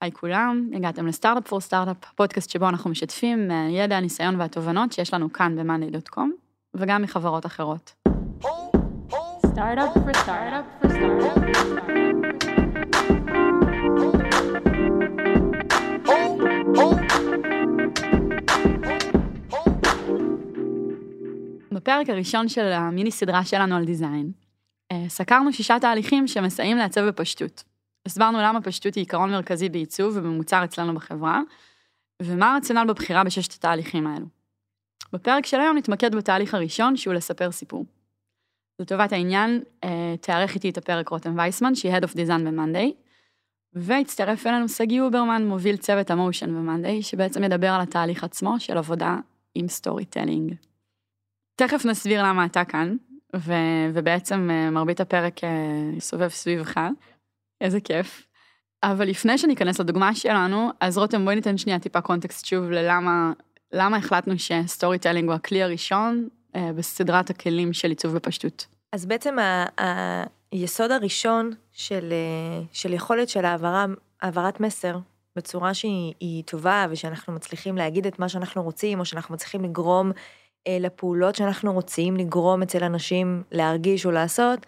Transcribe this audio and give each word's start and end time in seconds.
היי 0.00 0.12
כולם, 0.12 0.70
הגעתם 0.76 1.06
לסטארט-אפ 1.06 1.48
פור 1.48 1.60
סטארט-אפ, 1.60 1.96
פודקאסט 2.14 2.50
שבו 2.50 2.68
אנחנו 2.68 2.90
משתפים 2.90 3.48
מהידע, 3.48 3.96
הניסיון 3.96 4.40
והתובנות 4.40 4.92
שיש 4.92 5.14
לנו 5.14 5.32
כאן 5.32 5.56
ב-monday.com, 5.56 6.28
וגם 6.74 7.02
מחברות 7.02 7.46
אחרות. 7.46 7.94
סטארט-אפ 9.46 9.94
פור 9.94 10.12
סטארט-אפ 10.16 10.64
פור 10.82 11.38
בפרק 21.72 22.10
הראשון 22.10 22.48
של 22.48 22.72
המיני 22.72 23.10
סדרה 23.10 23.44
שלנו 23.44 23.76
על 23.76 23.84
דיזיין, 23.84 24.32
אה, 24.92 25.04
סקרנו 25.08 25.52
שישה 25.52 25.76
תהליכים 25.80 26.28
שמסייעים 26.28 26.76
לעצב 26.76 27.00
בפשטות. 27.00 27.77
הסברנו 28.08 28.38
למה 28.38 28.60
פשטות 28.60 28.94
היא 28.94 29.02
עיקרון 29.02 29.30
מרכזי 29.30 29.68
בעיצוב 29.68 30.16
ובמוצר 30.16 30.64
אצלנו 30.64 30.94
בחברה, 30.94 31.40
ומה 32.22 32.54
הרציונל 32.54 32.84
בבחירה 32.88 33.24
בששת 33.24 33.52
התהליכים 33.52 34.06
האלו. 34.06 34.26
בפרק 35.12 35.46
של 35.46 35.60
היום 35.60 35.76
נתמקד 35.76 36.14
בתהליך 36.14 36.54
הראשון, 36.54 36.96
שהוא 36.96 37.14
לספר 37.14 37.50
סיפור. 37.50 37.84
לטובת 38.80 39.12
העניין, 39.12 39.62
אה, 39.84 40.14
תארח 40.20 40.54
איתי 40.54 40.70
את 40.70 40.78
הפרק 40.78 41.08
רותם 41.08 41.38
וייסמן, 41.38 41.74
שהיא 41.74 41.96
Head 41.96 42.02
of 42.02 42.12
Design 42.12 42.42
ב-Monday, 42.44 42.92
והצטרף 43.72 44.46
אלינו 44.46 44.68
סגי 44.68 45.00
אוברמן, 45.00 45.46
מוביל 45.46 45.76
צוות 45.76 46.10
ה 46.10 46.16
motion 46.16 46.54
ב-Monday, 46.54 47.02
שבעצם 47.02 47.44
ידבר 47.44 47.70
על 47.70 47.80
התהליך 47.80 48.24
עצמו 48.24 48.60
של 48.60 48.78
עבודה 48.78 49.16
עם 49.54 49.68
storytelling. 49.68 50.54
תכף 51.56 51.84
נסביר 51.84 52.22
למה 52.22 52.46
אתה 52.46 52.64
כאן, 52.64 52.96
ו- 53.36 53.90
ובעצם 53.94 54.50
אה, 54.50 54.70
מרבית 54.70 55.00
הפרק 55.00 55.44
אה, 55.44 55.50
יסובב 55.96 56.28
סביבך, 56.28 56.80
איזה 57.60 57.80
כיף. 57.80 58.26
אבל 58.82 59.08
לפני 59.08 59.38
שניכנס 59.38 59.80
לדוגמה 59.80 60.14
שלנו, 60.14 60.70
אז 60.80 60.98
רותם 60.98 61.24
בואי 61.24 61.36
ניתן 61.36 61.58
שנייה 61.58 61.78
טיפה 61.78 62.00
קונטקסט 62.00 62.46
שוב 62.46 62.70
ללמה 62.70 63.32
למה 63.72 63.96
החלטנו 63.96 64.34
ש 64.38 64.98
storytelling 64.98 65.28
הוא 65.28 65.34
הכלי 65.34 65.62
הראשון 65.62 66.28
אה, 66.56 66.72
בסדרת 66.72 67.30
הכלים 67.30 67.72
של 67.72 67.88
עיצוב 67.88 68.14
בפשטות. 68.14 68.66
אז 68.92 69.06
בעצם 69.06 69.38
ה- 69.38 70.24
היסוד 70.52 70.90
הראשון 70.90 71.52
של, 71.72 72.12
אה, 72.12 72.64
של 72.72 72.92
יכולת 72.92 73.28
של 73.28 73.44
העברה, 73.44 73.86
העברת 74.22 74.60
מסר 74.60 74.98
בצורה 75.36 75.74
שהיא 75.74 76.44
טובה 76.44 76.86
ושאנחנו 76.90 77.32
מצליחים 77.32 77.76
להגיד 77.76 78.06
את 78.06 78.18
מה 78.18 78.28
שאנחנו 78.28 78.62
רוצים 78.62 79.00
או 79.00 79.04
שאנחנו 79.04 79.34
מצליחים 79.34 79.64
לגרום 79.64 80.12
אה, 80.66 80.76
לפעולות 80.80 81.34
שאנחנו 81.34 81.72
רוצים 81.72 82.16
לגרום 82.16 82.62
אצל 82.62 82.84
אנשים 82.84 83.42
להרגיש 83.52 84.06
או 84.06 84.10
לעשות, 84.10 84.66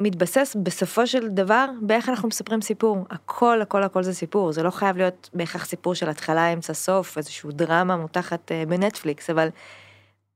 מתבסס 0.00 0.56
בסופו 0.62 1.06
של 1.06 1.28
דבר 1.28 1.66
באיך 1.80 2.08
אנחנו 2.08 2.28
מספרים 2.28 2.60
סיפור. 2.60 3.06
הכל 3.10 3.62
הכל 3.62 3.82
הכל 3.82 4.02
זה 4.02 4.14
סיפור, 4.14 4.52
זה 4.52 4.62
לא 4.62 4.70
חייב 4.70 4.96
להיות 4.96 5.30
בהכרח 5.34 5.64
סיפור 5.64 5.94
של 5.94 6.08
התחלה, 6.08 6.52
אמצע, 6.52 6.74
סוף, 6.74 7.18
איזשהו 7.18 7.50
דרמה 7.50 7.96
מותחת 7.96 8.52
אה, 8.52 8.64
בנטפליקס, 8.66 9.30
אבל 9.30 9.48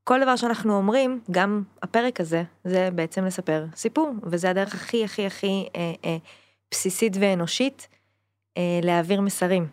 כל 0.05 0.21
דבר 0.23 0.37
שאנחנו 0.37 0.77
אומרים, 0.77 1.21
גם 1.31 1.63
הפרק 1.83 2.21
הזה, 2.21 2.43
זה 2.65 2.89
בעצם 2.95 3.25
לספר 3.25 3.65
סיפור, 3.77 4.13
וזה 4.23 4.51
הדרך 4.51 4.75
הכי 4.75 5.05
הכי 5.05 5.27
הכי 5.27 5.69
אה, 5.77 5.93
אה, 6.05 6.17
בסיסית 6.71 7.17
ואנושית 7.21 7.89
אה, 8.57 8.81
להעביר 8.83 9.21
מסרים. 9.21 9.67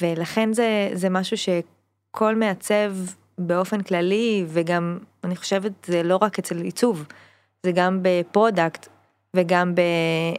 ולכן 0.00 0.52
זה, 0.52 0.90
זה 0.92 1.08
משהו 1.10 1.36
שכל 1.36 2.34
מעצב 2.36 2.92
באופן 3.38 3.82
כללי, 3.82 4.44
וגם, 4.48 4.98
אני 5.24 5.36
חושבת, 5.36 5.72
זה 5.86 6.02
לא 6.02 6.18
רק 6.22 6.38
אצל 6.38 6.62
עיצוב, 6.62 7.06
זה 7.66 7.72
גם 7.74 7.98
ב 8.02 8.13
product 8.13 8.88
וגם 9.36 9.74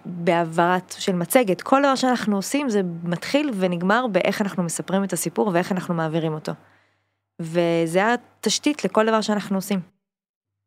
בהעברת 0.05 0.95
של 0.99 1.15
מצגת. 1.15 1.61
כל 1.61 1.79
דבר 1.79 1.95
שאנחנו 1.95 2.35
עושים 2.35 2.69
זה 2.69 2.81
מתחיל 3.03 3.51
ונגמר 3.55 4.07
באיך 4.07 4.41
אנחנו 4.41 4.63
מספרים 4.63 5.03
את 5.03 5.13
הסיפור 5.13 5.51
ואיך 5.53 5.71
אנחנו 5.71 5.93
מעבירים 5.93 6.33
אותו. 6.33 6.51
וזה 7.41 8.13
התשתית 8.13 8.85
לכל 8.85 9.05
דבר 9.07 9.21
שאנחנו 9.21 9.57
עושים. 9.57 9.79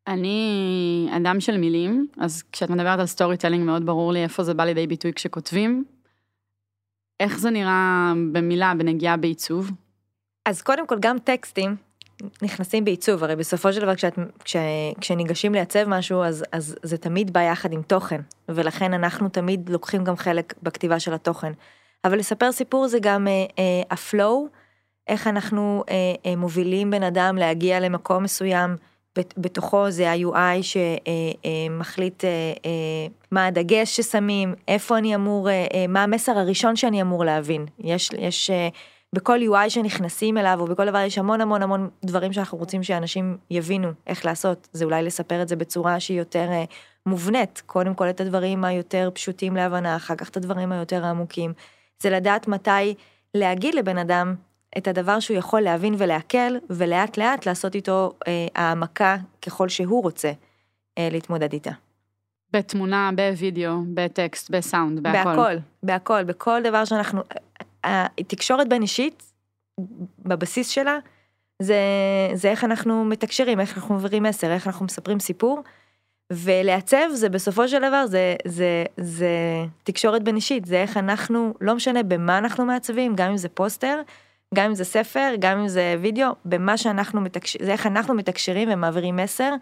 אני 0.07 1.09
אדם 1.17 1.41
של 1.41 1.57
מילים, 1.57 2.07
אז 2.19 2.43
כשאת 2.53 2.71
מדברת 2.71 2.99
על 2.99 3.07
storytelling 3.07 3.65
מאוד 3.65 3.87
ברור 3.87 4.13
לי 4.13 4.23
איפה 4.23 4.43
זה 4.43 4.55
בא 4.55 4.65
לידי 4.65 4.87
ביטוי 4.87 5.13
כשכותבים. 5.13 5.85
איך 7.21 7.39
זה 7.39 7.51
נראה 7.51 8.13
במילה, 8.33 8.73
בנגיעה 8.79 9.17
בעיצוב? 9.17 9.71
אז 10.49 10.63
קודם 10.63 10.87
כל 10.87 10.97
גם 11.01 11.19
טקסטים 11.19 11.77
נכנסים 12.43 12.85
בעיצוב, 12.85 13.25
הרי 13.25 13.37
בסופו 13.37 13.73
של 13.73 13.81
דבר 13.81 13.95
כשאת, 13.95 14.19
כש, 14.45 14.57
כשניגשים 15.01 15.55
לייצב 15.55 15.85
משהו 15.89 16.23
אז, 16.23 16.45
אז 16.53 16.77
זה 16.83 16.99
תמיד 16.99 17.33
בא 17.33 17.41
יחד 17.41 17.73
עם 17.73 17.83
תוכן, 17.83 18.21
ולכן 18.49 18.95
אנחנו 18.95 19.29
תמיד 19.29 19.69
לוקחים 19.69 20.05
גם 20.05 20.17
חלק 20.17 20.55
בכתיבה 20.63 21.01
של 21.01 21.15
התוכן. 21.15 21.53
אבל 22.05 22.19
לספר 22.19 22.53
סיפור 22.53 22.89
זה 22.89 22.99
גם 23.01 23.29
אה, 23.29 23.33
אה, 23.59 23.83
הפלואו, 23.91 24.47
איך 25.09 25.27
אנחנו 25.27 25.85
אה, 25.89 25.95
אה, 26.27 26.37
מובילים 26.37 26.91
בן 26.91 27.03
אדם 27.03 27.37
להגיע 27.37 27.81
למקום 27.81 28.23
מסוים, 28.23 28.77
בתוכו 29.37 29.91
זה 29.91 30.11
ה-UI 30.11 30.63
שמחליט 30.63 32.25
אה, 32.25 32.29
אה, 32.31 32.35
אה, 32.67 33.07
מה 33.31 33.47
הדגש 33.47 33.97
ששמים, 33.97 34.55
איפה 34.69 34.99
אני 34.99 35.15
אמור, 35.15 35.49
אה, 35.49 35.67
אה, 35.75 35.87
מה 35.89 36.03
המסר 36.03 36.39
הראשון 36.39 36.77
שאני 36.77 37.03
אמור 37.03 37.25
להבין. 37.25 37.67
יש, 37.79 38.11
יש 38.19 38.51
אה, 38.51 38.69
בכל 39.15 39.39
UI 39.43 39.71
שנכנסים 39.71 40.39
אליו 40.39 40.57
או 40.61 40.67
בכל 40.67 40.87
דבר 40.87 40.99
יש 40.99 41.19
המון 41.19 41.41
המון 41.41 41.63
המון 41.63 41.91
דברים 42.05 42.33
שאנחנו 42.33 42.59
רוצים 42.59 42.83
שאנשים 42.83 43.37
יבינו 43.51 43.89
איך 44.07 44.25
לעשות 44.25 44.69
זה 44.73 44.85
אולי 44.85 45.03
לספר 45.03 45.43
את 45.43 45.49
זה 45.49 45.57
בצורה 45.57 46.01
שהיא 46.01 46.19
יותר 46.19 46.49
uh, 46.49 46.73
מובנית 47.07 47.63
קודם 47.67 47.95
כל 47.95 48.11
את 48.11 48.21
הדברים 48.21 48.65
היותר 48.65 49.11
פשוטים 49.15 49.57
להבנה 49.57 49.97
אחר 49.97 50.15
כך 50.15 50.29
את 50.29 50.37
הדברים 50.37 50.73
היותר 50.73 51.05
עמוקים 51.05 51.53
זה 52.03 52.11
לדעת 52.11 52.49
מתי 52.49 52.95
להגיד 53.35 53.75
לבן 53.75 53.99
אדם 53.99 54.35
את 54.79 54.89
הדבר 54.89 55.21
שהוא 55.21 55.37
יכול 55.37 55.61
להבין 55.61 55.95
ולעכל 55.99 56.57
ולאט 56.71 57.17
לאט 57.17 57.47
לעשות 57.47 57.75
איתו 57.75 58.13
uh, 58.13 58.29
העמקה 58.55 59.17
ככל 59.43 59.69
שהוא 59.69 60.03
רוצה 60.03 60.33
uh, 60.33 61.01
להתמודד 61.13 61.53
איתה. 61.53 61.71
בתמונה, 62.53 63.11
בווידאו, 63.17 63.73
בטקסט, 63.95 64.51
בסאונד, 64.51 65.03
בהכל. 65.03 65.19
בהכל, 65.31 65.57
בהכל, 65.83 66.25
בכל 66.25 66.63
דבר 66.63 66.85
שאנחנו, 66.85 67.23
התקשורת 67.85 68.69
בין 68.69 68.83
אישית, 68.83 69.23
בבסיס 70.19 70.69
שלה, 70.69 70.99
זה, 71.63 71.79
זה 72.35 72.51
איך 72.51 72.65
אנחנו 72.65 73.05
מתקשרים, 73.05 73.61
איך 73.61 73.77
אנחנו 73.77 73.95
מעבירים 73.95 74.23
מסר, 74.23 74.53
איך 74.53 74.67
אנחנו 74.67 74.85
מספרים 74.85 75.21
סיפור. 75.21 75.63
ולעצב 76.33 77.09
זה 77.13 77.29
בסופו 77.29 77.69
של 77.69 77.79
דבר 77.79 78.07
זה 78.07 78.37
זה 78.45 78.85
זה 78.97 79.29
תקשורת 79.83 80.23
בין 80.23 80.37
אישית 80.37 80.65
זה 80.65 80.83
איך 80.83 80.97
אנחנו 80.97 81.55
לא 81.61 81.75
משנה 81.75 82.03
במה 82.03 82.39
אנחנו 82.39 82.65
מעצבים 82.65 83.17
גם 83.17 83.31
אם 83.31 83.37
זה 83.37 83.49
פוסטר 83.49 84.01
גם 84.55 84.65
אם 84.65 84.75
זה 84.75 84.85
ספר 84.85 85.33
גם 85.39 85.59
אם 85.59 85.69
זה 85.69 85.97
וידאו 86.01 86.33
במה 86.45 86.77
שאנחנו 86.77 87.21
מתקשרים 87.21 87.67
זה 87.67 87.73
איך 87.73 87.87
אנחנו 87.87 88.15
מתקשרים 88.15 88.69
ומעבירים 88.73 89.17
מסר 89.17 89.55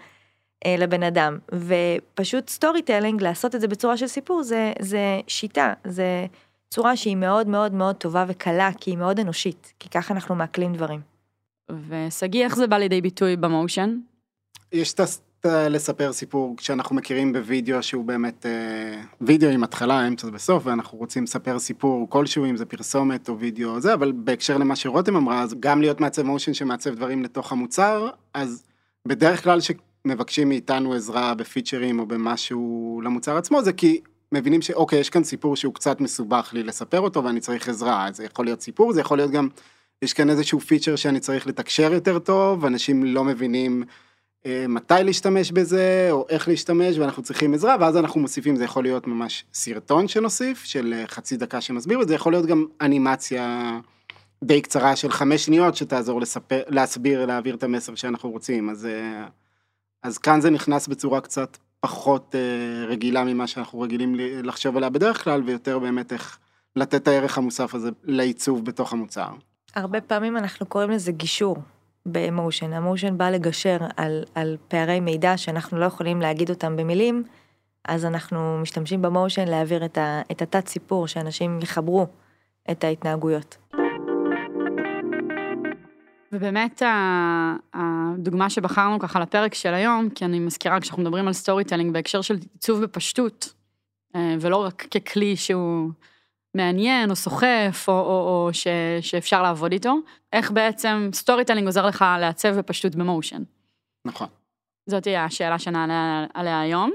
אה, 0.66 0.76
לבן 0.78 1.02
אדם 1.02 1.38
ופשוט 1.52 2.48
storytelling 2.48 3.22
לעשות 3.22 3.54
את 3.54 3.60
זה 3.60 3.68
בצורה 3.68 3.96
של 3.96 4.06
סיפור 4.06 4.42
זה 4.42 4.72
זה 4.80 5.20
שיטה 5.26 5.72
זה 5.84 6.26
צורה 6.72 6.96
שהיא 6.96 7.16
מאוד 7.16 7.48
מאוד 7.48 7.74
מאוד 7.74 7.96
טובה 7.96 8.24
וקלה, 8.28 8.70
כי 8.80 8.90
היא 8.90 8.98
מאוד 8.98 9.20
אנושית, 9.20 9.72
כי 9.80 9.88
ככה 9.88 10.14
אנחנו 10.14 10.34
מעכלים 10.34 10.72
דברים. 10.74 11.00
ושגיא, 11.88 12.44
איך 12.44 12.56
זה 12.56 12.66
בא 12.66 12.76
לידי 12.76 13.00
ביטוי 13.00 13.36
ב 13.36 13.44
motion? 13.44 13.98
יש 14.72 14.92
את 14.92 15.00
לספר 15.46 16.12
סיפור 16.12 16.56
שאנחנו 16.60 16.96
מכירים 16.96 17.32
בווידאו 17.32 17.82
שהוא 17.82 18.04
באמת 18.04 18.46
אה, 18.46 19.02
וידאו 19.20 19.50
עם 19.50 19.64
התחלה, 19.64 20.08
אמצע 20.08 20.30
וסוף, 20.30 20.66
ואנחנו 20.66 20.98
רוצים 20.98 21.24
לספר 21.24 21.58
סיפור 21.58 22.10
כלשהו, 22.10 22.44
אם 22.44 22.56
זה 22.56 22.64
פרסומת 22.64 23.28
או 23.28 23.38
וידאו 23.38 23.70
או 23.70 23.80
זה, 23.80 23.94
אבל 23.94 24.12
בהקשר 24.12 24.58
למה 24.58 24.76
שרותם 24.76 25.16
אמרה, 25.16 25.42
אז 25.42 25.54
גם 25.60 25.80
להיות 25.80 26.00
מעצב 26.00 26.22
motion 26.22 26.54
שמעצב 26.54 26.94
דברים 26.94 27.22
לתוך 27.22 27.52
המוצר, 27.52 28.10
אז 28.34 28.64
בדרך 29.08 29.44
כלל 29.44 29.58
שמבקשים 29.60 30.48
מאיתנו 30.48 30.92
עזרה 30.92 31.34
בפיצ'רים 31.34 31.98
או 31.98 32.06
במשהו 32.06 33.00
למוצר 33.04 33.36
עצמו, 33.36 33.62
זה 33.62 33.72
כי 33.72 34.00
מבינים 34.32 34.62
שאוקיי, 34.62 34.98
יש 34.98 35.10
כאן 35.10 35.24
סיפור 35.24 35.56
שהוא 35.56 35.74
קצת 35.74 36.00
מסובך 36.00 36.50
לי 36.52 36.62
לספר 36.62 37.00
אותו 37.00 37.24
ואני 37.24 37.40
צריך 37.40 37.68
עזרה, 37.68 38.08
זה 38.12 38.24
יכול 38.24 38.44
להיות 38.44 38.60
סיפור, 38.60 38.92
זה 38.92 39.00
יכול 39.00 39.18
להיות 39.18 39.30
גם, 39.30 39.48
יש 40.02 40.12
כאן 40.12 40.30
איזשהו 40.30 40.60
פיצ'ר 40.60 40.96
שאני 40.96 41.20
צריך 41.20 41.46
לתקשר 41.46 41.92
יותר 41.92 42.18
טוב, 42.18 42.64
אנשים 42.64 43.04
לא 43.04 43.24
מבינים 43.24 43.84
אה, 44.46 44.64
מתי 44.68 44.94
להשתמש 45.04 45.52
בזה, 45.52 46.08
או 46.10 46.26
איך 46.28 46.48
להשתמש, 46.48 46.98
ואנחנו 46.98 47.22
צריכים 47.22 47.54
עזרה, 47.54 47.76
ואז 47.80 47.96
אנחנו 47.96 48.20
מוסיפים, 48.20 48.56
זה 48.56 48.64
יכול 48.64 48.82
להיות 48.82 49.06
ממש 49.06 49.44
סרטון 49.54 50.08
שנוסיף, 50.08 50.64
של 50.64 50.94
אה, 50.96 51.06
חצי 51.06 51.36
דקה 51.36 51.60
שמסביר, 51.60 51.98
וזה 51.98 52.14
יכול 52.14 52.32
להיות 52.32 52.46
גם 52.46 52.66
אנימציה 52.80 53.78
די 54.44 54.60
קצרה 54.60 54.96
של 54.96 55.10
חמש 55.10 55.44
שניות, 55.44 55.76
שתעזור 55.76 56.20
לספר, 56.20 56.62
להסביר, 56.68 57.26
להעביר 57.26 57.54
את 57.54 57.62
המסר 57.62 57.94
שאנחנו 57.94 58.30
רוצים, 58.30 58.70
אז, 58.70 58.86
אה, 58.86 59.26
אז 60.02 60.18
כאן 60.18 60.40
זה 60.40 60.50
נכנס 60.50 60.88
בצורה 60.88 61.20
קצת 61.20 61.56
פחות 61.84 62.34
אה, 62.34 62.86
רגילה 62.86 63.24
ממה 63.24 63.46
שאנחנו 63.46 63.80
רגילים 63.80 64.14
לחשוב 64.18 64.76
עליה 64.76 64.90
בדרך 64.90 65.24
כלל, 65.24 65.42
ויותר 65.46 65.78
באמת 65.78 66.12
איך 66.12 66.38
לתת 66.76 66.94
את 66.94 67.08
הערך 67.08 67.38
המוסף 67.38 67.74
הזה 67.74 67.90
לעיצוב 68.04 68.64
בתוך 68.64 68.92
המוצר. 68.92 69.28
הרבה 69.74 70.00
פעמים 70.00 70.36
אנחנו 70.36 70.66
קוראים 70.66 70.90
לזה 70.90 71.12
גישור 71.12 71.56
באמושן. 72.06 72.72
אמושן 72.72 73.18
בא 73.18 73.30
לגשר 73.30 73.78
על, 73.96 74.24
על 74.34 74.56
פערי 74.68 75.00
מידע 75.00 75.36
שאנחנו 75.36 75.78
לא 75.78 75.84
יכולים 75.84 76.20
להגיד 76.20 76.50
אותם 76.50 76.76
במילים, 76.76 77.24
אז 77.84 78.04
אנחנו 78.04 78.58
משתמשים 78.62 79.02
במושן 79.02 79.48
להעביר 79.48 79.84
את, 79.84 79.98
ה, 79.98 80.22
את 80.30 80.42
התת 80.42 80.68
סיפור, 80.68 81.06
שאנשים 81.06 81.58
יחברו 81.62 82.06
את 82.70 82.84
ההתנהגויות. 82.84 83.56
ובאמת 86.32 86.82
הדוגמה 87.74 88.50
שבחרנו 88.50 88.98
ככה 88.98 89.20
לפרק 89.20 89.54
של 89.54 89.74
היום, 89.74 90.10
כי 90.10 90.24
אני 90.24 90.38
מזכירה 90.38 90.80
כשאנחנו 90.80 91.02
מדברים 91.02 91.26
על 91.26 91.32
storytelling 91.32 91.92
בהקשר 91.92 92.20
של 92.20 92.36
עיצוב 92.52 92.80
בפשטות, 92.80 93.52
אה, 94.16 94.36
ולא 94.40 94.56
רק 94.56 94.86
ככלי 94.90 95.36
שהוא 95.36 95.90
מעניין 96.54 97.10
או 97.10 97.16
סוחף 97.16 97.84
או, 97.88 97.92
או, 97.92 98.46
או 98.46 98.50
ש, 98.52 98.66
שאפשר 99.00 99.42
לעבוד 99.42 99.72
איתו, 99.72 99.94
איך 100.32 100.50
בעצם 100.50 101.10
storytelling 101.12 101.66
עוזר 101.66 101.86
לך 101.86 102.04
לעצב 102.20 102.58
בפשטות 102.58 102.94
ב 102.94 103.00
motion. 103.00 103.42
נכון. 104.04 104.28
זאת 104.86 105.02
תהיה 105.02 105.24
השאלה 105.24 105.58
שנענה 105.58 106.26
עליה 106.34 106.60
היום, 106.60 106.90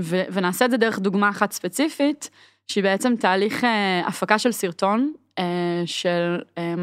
ו, 0.00 0.22
ונעשה 0.32 0.64
את 0.64 0.70
זה 0.70 0.76
דרך 0.76 0.98
דוגמה 0.98 1.28
אחת 1.28 1.52
ספציפית, 1.52 2.30
שהיא 2.66 2.84
בעצם 2.84 3.16
תהליך 3.16 3.64
אה, 3.64 4.02
הפקה 4.06 4.38
של 4.38 4.52
סרטון, 4.52 5.12
אה, 5.38 5.82
של 5.86 6.38
אה, 6.58 6.74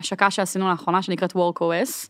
השקה 0.00 0.30
שעשינו 0.30 0.70
לאחרונה 0.70 1.02
שנקראת 1.02 1.32
WorkOS. 1.32 2.08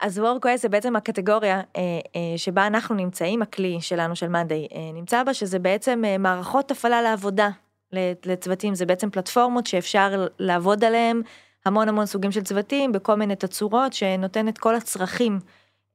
אז 0.00 0.18
WorkOS 0.18 0.56
זה 0.56 0.68
בעצם 0.68 0.96
הקטגוריה 0.96 1.56
אה, 1.56 1.82
אה, 2.16 2.38
שבה 2.38 2.66
אנחנו 2.66 2.94
נמצאים, 2.94 3.42
הכלי 3.42 3.80
שלנו 3.80 4.16
של 4.16 4.28
מאנדיי 4.28 4.68
אה, 4.74 4.90
נמצא 4.94 5.22
בה, 5.22 5.34
שזה 5.34 5.58
בעצם 5.58 6.02
מערכות 6.18 6.70
הפעלה 6.70 7.02
לעבודה 7.02 7.48
לצוותים, 8.26 8.74
זה 8.74 8.86
בעצם 8.86 9.10
פלטפורמות 9.10 9.66
שאפשר 9.66 10.26
לעבוד 10.38 10.84
עליהן, 10.84 11.22
המון 11.64 11.88
המון 11.88 12.06
סוגים 12.06 12.32
של 12.32 12.42
צוותים, 12.42 12.92
בכל 12.92 13.14
מיני 13.14 13.36
תצורות, 13.36 13.92
שנותן 13.92 14.48
את 14.48 14.58
כל 14.58 14.74
הצרכים 14.74 15.38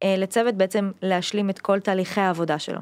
לצוות 0.04 0.56
בעצם 0.56 0.92
להשלים 1.02 1.50
את 1.50 1.60
כל 1.60 1.80
תהליכי 1.80 2.22
העבודה 2.22 2.60
שלו. 2.60 2.80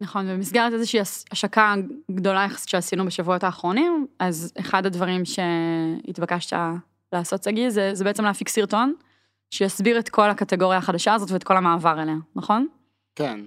נכון, 0.00 0.28
במסגרת 0.28 0.72
איזושהי 0.72 1.00
השקה 1.32 1.74
גדולה 2.10 2.44
יחסית 2.44 2.68
שעשינו 2.68 3.06
בשבועות 3.06 3.44
האחרונים, 3.44 4.06
אז 4.18 4.52
אחד 4.60 4.86
הדברים 4.86 5.22
שהתבקשת 5.24 6.52
לעשות, 7.12 7.42
שגיא, 7.42 7.70
זה, 7.70 7.90
זה 7.94 8.04
בעצם 8.04 8.24
להפיק 8.24 8.48
סרטון, 8.48 8.94
שיסביר 9.50 9.98
את 9.98 10.08
כל 10.08 10.30
הקטגוריה 10.30 10.78
החדשה 10.78 11.14
הזאת 11.14 11.30
ואת 11.30 11.44
כל 11.44 11.56
המעבר 11.56 12.02
אליה, 12.02 12.16
נכון? 12.36 12.66
כן. 13.14 13.40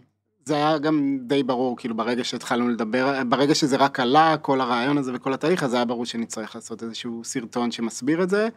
זה 0.46 0.56
היה 0.56 0.78
גם 0.78 1.18
די 1.22 1.44
ברור, 1.44 1.78
כאילו 1.78 1.96
ברגע 1.96 2.24
שהתחלנו 2.24 2.70
לדבר, 2.70 3.24
ברגע 3.24 3.56
שזה 3.56 3.78
רק 3.78 4.00
עלה, 4.00 4.38
כל 4.38 4.62
הרעיון 4.62 4.98
הזה 4.98 5.12
וכל 5.16 5.34
התהליך, 5.34 5.64
אז 5.64 5.74
היה 5.74 5.86
ברור 5.86 6.06
שנצטרך 6.06 6.56
לעשות 6.56 6.84
איזשהו 6.84 7.24
סרטון 7.24 7.72
שמסביר 7.72 8.24
את 8.24 8.30
זה. 8.30 8.50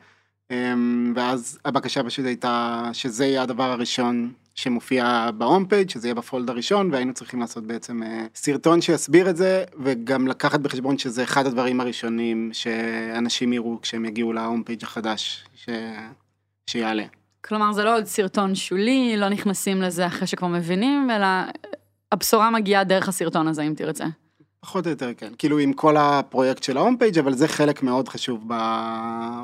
אמ, 0.50 1.12
ואז 1.16 1.58
הבקשה 1.64 2.02
פשוט 2.02 2.26
הייתה 2.26 2.90
שזה 2.93 3.26
יהיה 3.26 3.43
הדבר 3.43 3.70
הראשון 3.70 4.32
שמופיע 4.54 5.31
ב 5.38 5.44
home 5.44 5.66
page, 5.66 5.90
שזה 5.90 6.08
יהיה 6.08 6.14
ב 6.14 6.22
fold 6.22 6.50
הראשון, 6.50 6.90
והיינו 6.93 7.14
צריכים 7.14 7.40
לעשות 7.40 7.64
בעצם 7.64 8.02
אה, 8.02 8.26
סרטון 8.34 8.81
שיסביר 8.81 9.31
את 9.31 9.37
זה, 9.37 9.64
וגם 9.82 10.28
לקחת 10.28 10.60
בחשבון 10.60 10.99
שזה 10.99 11.22
אחד 11.22 11.46
הדברים 11.46 11.81
הראשונים 11.81 12.50
שאנשים 12.52 13.52
יראו 13.52 13.78
כשהם 13.82 14.04
יגיעו 14.04 14.32
ל 14.32 14.38
home 14.38 14.62
page 14.62 14.82
החדש 14.82 15.44
ש... 15.54 15.69
שיעלה. 16.70 17.04
כלומר, 17.44 17.72
זה 17.72 17.84
לא 17.84 17.96
עוד 17.96 18.04
סרטון 18.04 18.54
שולי, 18.54 19.16
לא 19.16 19.28
נכנסים 19.28 19.82
לזה 19.82 20.06
אחרי 20.06 20.26
שכבר 20.26 20.49
מבינים, 20.49 21.10
אלא 21.10 21.26
הבשורה 22.12 22.50
מגיעה 22.50 22.84
דרך 22.84 23.08
הסרטון 23.08 23.48
הזה, 23.48 23.62
אם 23.62 23.75
תרצה. 23.76 24.06
פחות 24.60 24.87
או 24.87 24.90
יותר 24.90 25.14
כן, 25.16 25.32
כאילו 25.38 25.58
עם 25.58 25.72
כל 25.72 25.96
הפרויקט 25.96 26.62
של 26.62 26.76
ה 26.76 26.80
home 26.80 26.96
page, 26.96 27.19
אבל 27.19 27.34
זה 27.34 27.48
חלק 27.48 27.82
מאוד 27.82 28.08
חשוב 28.08 28.48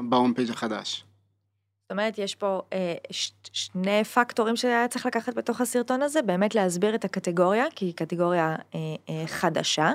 ב 0.09 0.14
home 0.14 0.35
page 0.35 0.51
החדש. 0.51 1.05
זאת 1.89 1.93
אומרת, 1.93 2.19
יש 2.19 2.35
פה 2.35 2.63
אה, 2.73 2.95
ש, 3.11 3.33
שני 3.53 4.05
פקטורים 4.05 4.57
שהיה 4.57 4.89
צריך 4.89 5.07
לקחת 5.07 5.35
בתוך 5.35 5.61
הסרטון 5.61 6.03
הזה, 6.03 6.23
באמת 6.23 6.55
להסביר 6.55 6.95
את 6.95 7.05
הקטגוריה, 7.05 7.65
כי 7.75 7.85
היא 7.85 7.95
קטגוריה 7.95 8.57
אה, 8.75 8.79
אה, 9.09 9.27
חדשה, 9.27 9.93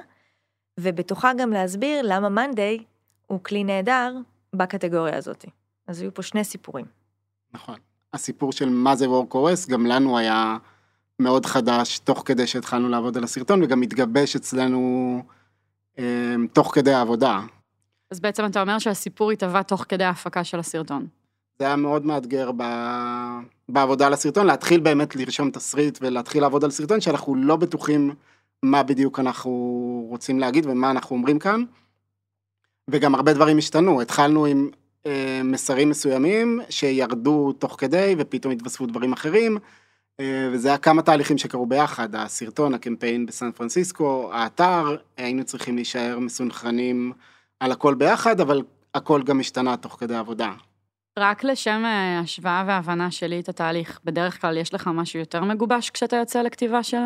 ובתוכה 0.80 1.32
גם 1.38 1.52
להסביר 1.52 2.02
למה 2.04 2.30
מאנדיי 2.30 2.84
הוא 3.28 3.44
כלי 3.44 3.64
נהדר 3.64 4.14
בקטגוריה 4.56 5.18
הזאת. 5.18 5.46
אז 5.88 6.02
היו 6.02 6.14
פה 6.14 6.22
שני 6.22 6.44
סיפורים. 6.44 6.86
נכון. 7.54 7.76
הסיפור 8.14 8.52
של 8.52 8.70
מה 8.70 8.96
זה 8.96 9.06
WorkOS, 9.06 9.70
גם 9.70 9.86
לנו 9.86 10.18
היה 10.18 10.58
מאוד 11.20 11.46
חדש, 11.46 12.00
תוך 12.00 12.24
כדי 12.26 12.48
שהתחלנו 12.48 12.90
לעבוד 12.90 13.18
על 13.18 13.24
הסרטון, 13.24 13.64
וגם 13.64 13.82
התגבש 13.82 14.36
אצלנו 14.36 15.22
אה, 16.00 16.36
תוך 16.54 16.76
כדי 16.76 16.94
העבודה. 16.94 17.42
אז 18.12 18.20
בעצם 18.20 18.46
אתה 18.46 18.62
אומר 18.62 18.80
שהסיפור 18.80 19.32
התהווה 19.32 19.64
תוך 19.64 19.86
כדי 19.90 20.04
ההפקה 20.04 20.44
של 20.44 20.60
הסרטון. 20.60 21.08
זה 21.60 21.66
היה 21.66 21.76
מאוד 21.76 22.06
מאתגר 22.06 22.52
ב... 22.58 22.64
בעבודה 23.70 24.08
על 24.08 24.14
הסרטון, 24.14 24.46
להתחיל 24.48 24.80
באמת 24.80 25.16
לרשום 25.16 25.52
תסריט 25.52 25.98
ולהתחיל 26.02 26.42
לעבוד 26.42 26.64
על 26.64 26.72
סרטון, 26.72 27.02
שאנחנו 27.02 27.36
לא 27.36 27.56
בטוחים 27.56 28.14
מה 28.64 28.84
בדיוק 28.84 29.20
אנחנו 29.20 29.52
רוצים 30.10 30.40
להגיד 30.40 30.66
ומה 30.66 30.92
אנחנו 30.92 31.16
אומרים 31.16 31.40
כאן. 31.40 31.64
וגם 32.90 33.16
הרבה 33.16 33.34
דברים 33.34 33.58
השתנו, 33.58 34.02
התחלנו 34.02 34.46
עם 34.46 34.70
אה, 35.06 35.42
מסרים 35.44 35.90
מסוימים 35.90 36.60
שירדו 36.70 37.54
תוך 37.54 37.76
כדי 37.80 38.16
ופתאום 38.18 38.54
התווספו 38.54 38.86
דברים 38.86 39.14
אחרים. 39.14 39.58
אה, 40.20 40.50
וזה 40.52 40.68
היה 40.68 40.78
כמה 40.78 41.02
תהליכים 41.02 41.38
שקרו 41.38 41.66
ביחד, 41.66 42.16
הסרטון, 42.16 42.74
הקמפיין 42.74 43.26
בסן 43.26 43.52
פרנסיסקו, 43.52 44.30
האתר, 44.34 44.96
היינו 45.18 45.44
צריכים 45.44 45.76
להישאר 45.76 46.20
מסונכרנים 46.20 47.14
על 47.60 47.72
הכל 47.72 47.94
ביחד, 47.96 48.40
אבל 48.40 48.62
הכל 48.94 49.24
גם 49.24 49.40
השתנה 49.40 49.78
תוך 49.78 49.98
כדי 50.00 50.16
עבודה. 50.16 50.52
רק 51.20 51.44
לשם 51.44 51.84
אה, 51.86 52.20
השוואה 52.20 52.64
והבנה 52.68 53.12
שלי 53.12 53.40
את 53.40 53.50
התהליך, 53.50 54.00
בדרך 54.04 54.42
כלל 54.42 54.58
יש 54.58 54.74
לך 54.74 54.90
משהו 54.94 55.20
יותר 55.20 55.44
מגובש 55.44 55.90
כשאתה 55.90 56.16
יוצא 56.16 56.42
לכתיבה 56.42 56.84
של, 56.84 56.98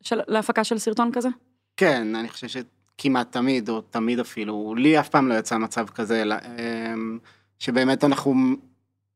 של 0.00 0.20
להפקה 0.28 0.64
של 0.64 0.78
סרטון 0.78 1.10
כזה? 1.12 1.28
כן, 1.76 2.14
אני 2.14 2.28
חושב 2.28 2.46
שכמעט 2.48 3.32
תמיד, 3.32 3.68
או 3.68 3.80
תמיד 3.80 4.20
אפילו, 4.20 4.74
לי 4.74 5.00
אף 5.00 5.08
פעם 5.08 5.28
לא 5.28 5.34
יצא 5.34 5.56
מצב 5.58 5.86
כזה, 5.88 6.24
שבאמת 7.58 8.04
אנחנו 8.04 8.34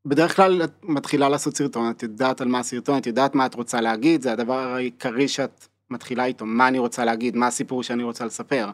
בדרך 0.05 0.37
כלל 0.37 0.64
את 0.64 0.73
מתחילה 0.82 1.29
לעשות 1.29 1.56
סרטון, 1.56 1.91
את 1.91 2.03
יודעת 2.03 2.41
על 2.41 2.49
מה 2.49 2.58
הסרטון, 2.58 2.99
את 2.99 3.06
יודעת 3.06 3.35
מה 3.35 3.46
את 3.46 3.55
רוצה 3.55 3.81
להגיד, 3.81 4.23
זה 4.23 4.32
הדבר 4.32 4.58
העיקרי 4.58 5.29
שאת 5.29 5.67
מתחילה 5.91 6.25
איתו, 6.25 6.46
מה 6.46 6.69
אני 6.69 6.79
רוצה 6.79 7.05
להגיד, 7.05 7.37
מה 7.37 7.46
הסיפור 7.46 7.82
שאני 7.82 8.03
רוצה 8.03 8.25
לספר. 8.25 8.70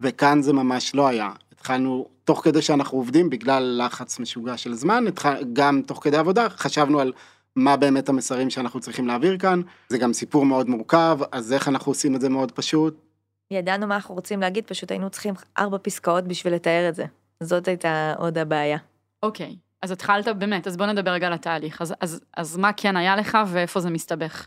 וכאן 0.00 0.42
זה 0.42 0.52
ממש 0.52 0.94
לא 0.94 1.08
היה. 1.08 1.30
התחלנו, 1.52 2.06
תוך 2.24 2.44
כדי 2.44 2.62
שאנחנו 2.62 2.98
עובדים, 2.98 3.30
בגלל 3.30 3.82
לחץ 3.84 4.18
משוגע 4.18 4.56
של 4.56 4.74
זמן, 4.74 5.04
גם 5.52 5.82
תוך 5.86 6.04
כדי 6.04 6.16
עבודה, 6.16 6.48
חשבנו 6.48 7.00
על 7.00 7.12
מה 7.56 7.76
באמת 7.76 8.08
המסרים 8.08 8.50
שאנחנו 8.50 8.80
צריכים 8.80 9.06
להעביר 9.06 9.38
כאן. 9.38 9.60
זה 9.88 9.98
גם 9.98 10.12
סיפור 10.12 10.46
מאוד 10.46 10.68
מורכב, 10.68 11.18
אז 11.32 11.52
איך 11.52 11.68
אנחנו 11.68 11.90
עושים 11.90 12.14
את 12.14 12.20
זה 12.20 12.28
מאוד 12.28 12.52
פשוט? 12.52 13.00
ידענו 13.50 13.86
מה 13.86 13.94
אנחנו 13.94 14.14
רוצים 14.14 14.40
להגיד, 14.40 14.64
פשוט 14.64 14.90
היינו 14.90 15.10
צריכים 15.10 15.34
ארבע 15.58 15.78
פסקאות 15.82 16.24
בשביל 16.24 16.54
לתאר 16.54 16.88
את 16.88 16.94
זה. 16.94 17.04
זאת 17.42 17.68
הייתה 17.68 18.14
עוד 18.18 18.38
הבעיה. 18.38 18.78
אוקיי. 19.22 19.50
Okay. 19.50 19.70
אז 19.82 19.90
התחלת 19.90 20.28
באמת, 20.38 20.66
אז 20.66 20.76
בוא 20.76 20.86
נדבר 20.86 21.10
רגע 21.10 21.26
על 21.26 21.32
התהליך. 21.32 21.82
אז, 21.82 21.94
אז, 22.00 22.20
אז 22.36 22.56
מה 22.56 22.72
כן 22.72 22.96
היה 22.96 23.16
לך 23.16 23.38
ואיפה 23.46 23.80
זה 23.80 23.90
מסתבך? 23.90 24.46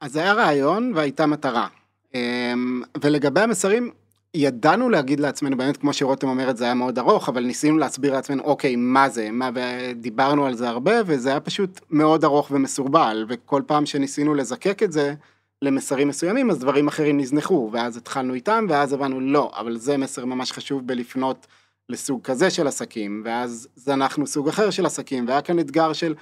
אז 0.00 0.16
היה 0.16 0.32
רעיון 0.32 0.92
והייתה 0.94 1.26
מטרה. 1.26 1.66
אמ, 2.14 2.82
ולגבי 3.02 3.40
המסרים, 3.40 3.90
ידענו 4.34 4.88
להגיד 4.88 5.20
לעצמנו, 5.20 5.56
באמת 5.56 5.76
כמו 5.76 5.92
שרותם 5.92 6.28
אומרת, 6.28 6.56
זה 6.56 6.64
היה 6.64 6.74
מאוד 6.74 6.98
ארוך, 6.98 7.28
אבל 7.28 7.44
ניסינו 7.44 7.78
להסביר 7.78 8.12
לעצמנו, 8.12 8.42
אוקיי, 8.42 8.76
מה 8.76 9.08
זה, 9.08 9.30
מה, 9.30 9.50
ודיברנו 9.54 10.46
על 10.46 10.54
זה 10.54 10.68
הרבה, 10.68 10.92
וזה 11.06 11.28
היה 11.28 11.40
פשוט 11.40 11.80
מאוד 11.90 12.24
ארוך 12.24 12.50
ומסורבל, 12.50 13.26
וכל 13.28 13.62
פעם 13.66 13.86
שניסינו 13.86 14.34
לזקק 14.34 14.82
את 14.82 14.92
זה 14.92 15.14
למסרים 15.62 16.08
מסוימים, 16.08 16.50
אז 16.50 16.58
דברים 16.58 16.88
אחרים 16.88 17.18
נזנחו, 17.18 17.70
ואז 17.72 17.96
התחלנו 17.96 18.34
איתם, 18.34 18.66
ואז 18.68 18.92
הבנו, 18.92 19.20
לא, 19.20 19.52
אבל 19.56 19.76
זה 19.76 19.96
מסר 19.96 20.24
ממש 20.24 20.52
חשוב 20.52 20.86
בלפנות 20.86 21.46
לסוג 21.88 22.22
כזה 22.22 22.50
של 22.50 22.66
עסקים, 22.66 23.22
ואז 23.24 23.68
זנחנו 23.76 24.26
סוג 24.26 24.48
אחר 24.48 24.70
של 24.70 24.86
עסקים, 24.86 25.28
והיה 25.28 25.42
כאן 25.42 25.58
אתגר 25.58 25.92
של 25.92 26.14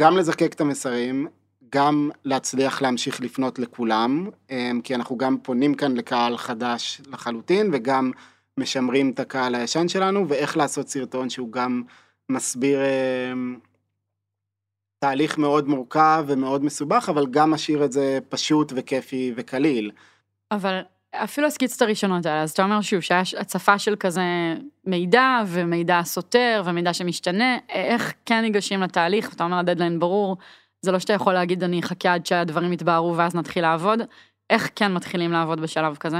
גם 0.00 0.16
לזקק 0.16 0.52
את 0.52 0.60
המסרים, 0.60 1.26
גם 1.72 2.10
להצליח 2.24 2.82
להמשיך 2.82 3.20
לפנות 3.20 3.58
לכולם, 3.58 4.30
אמ, 4.50 4.80
כי 4.84 4.94
אנחנו 4.94 5.18
גם 5.18 5.36
פונים 5.42 5.74
כאן 5.74 5.96
לקהל 5.96 6.36
חדש 6.36 7.00
לחלוטין, 7.06 7.70
וגם 7.72 8.10
משמרים 8.56 9.10
את 9.10 9.20
הקהל 9.20 9.54
הישן 9.54 9.88
שלנו, 9.88 10.28
ואיך 10.28 10.56
לעשות 10.56 10.88
סרטון 10.88 11.30
שהוא 11.30 11.52
גם 11.52 11.82
מסביר 12.28 12.78
אמ, 13.32 13.58
תהליך 14.98 15.38
מאוד 15.38 15.68
מורכב 15.68 16.24
ומאוד 16.28 16.64
מסובך, 16.64 17.08
אבל 17.08 17.26
גם 17.30 17.50
משאיר 17.50 17.84
את 17.84 17.92
זה 17.92 18.18
פשוט 18.28 18.72
וכיפי 18.76 19.32
וקליל. 19.36 19.90
אבל 20.50 20.80
אפילו 21.14 21.46
הסקיצות 21.46 21.82
הראשונות 21.82 22.26
האלה, 22.26 22.42
אז 22.42 22.50
אתה 22.50 22.62
אומר 22.62 22.80
שוב, 22.80 23.00
שהיה 23.00 23.22
הצפה 23.38 23.78
של 23.78 23.96
כזה 23.96 24.54
מידע, 24.84 25.42
ומידע 25.46 26.00
סותר, 26.04 26.62
ומידע 26.64 26.94
שמשתנה, 26.94 27.56
איך 27.68 28.12
כן 28.26 28.40
ניגשים 28.40 28.80
לתהליך, 28.82 29.34
אתה 29.34 29.44
אומר 29.44 29.58
הדדליין 29.58 29.98
ברור, 29.98 30.36
זה 30.82 30.92
לא 30.92 30.98
שאתה 30.98 31.12
יכול 31.12 31.32
להגיד 31.32 31.64
אני 31.64 31.80
אחכה 31.80 32.14
עד 32.14 32.26
שהדברים 32.26 32.72
יתבהרו 32.72 33.16
ואז 33.16 33.34
נתחיל 33.34 33.62
לעבוד, 33.62 33.98
איך 34.50 34.70
כן 34.76 34.94
מתחילים 34.94 35.32
לעבוד 35.32 35.60
בשלב 35.60 35.96
כזה? 35.96 36.18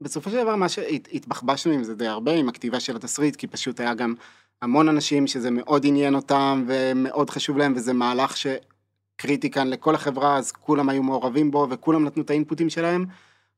בסופו 0.00 0.30
של 0.30 0.42
דבר 0.42 0.56
מה 0.56 0.68
שהתבחבשנו 0.68 1.72
עם 1.72 1.84
זה 1.84 1.94
די 1.94 2.06
הרבה, 2.06 2.32
עם 2.32 2.48
הכתיבה 2.48 2.80
של 2.80 2.96
התסריט, 2.96 3.36
כי 3.36 3.46
פשוט 3.46 3.80
היה 3.80 3.94
גם 3.94 4.14
המון 4.62 4.88
אנשים 4.88 5.26
שזה 5.26 5.50
מאוד 5.50 5.86
עניין 5.86 6.14
אותם 6.14 6.64
ומאוד 6.66 7.30
חשוב 7.30 7.58
להם, 7.58 7.72
וזה 7.76 7.92
מהלך 7.92 8.34
שקריטי 8.36 9.50
כאן 9.50 9.68
לכל 9.68 9.94
החברה, 9.94 10.36
אז 10.36 10.52
כולם 10.52 10.88
היו 10.88 11.02
מעורבים 11.02 11.50
בו 11.50 11.66
וכולם 11.70 12.04
נתנו 12.04 12.22
את 12.22 12.30
האינפוטים 12.30 12.70
שלהם. 12.70 13.06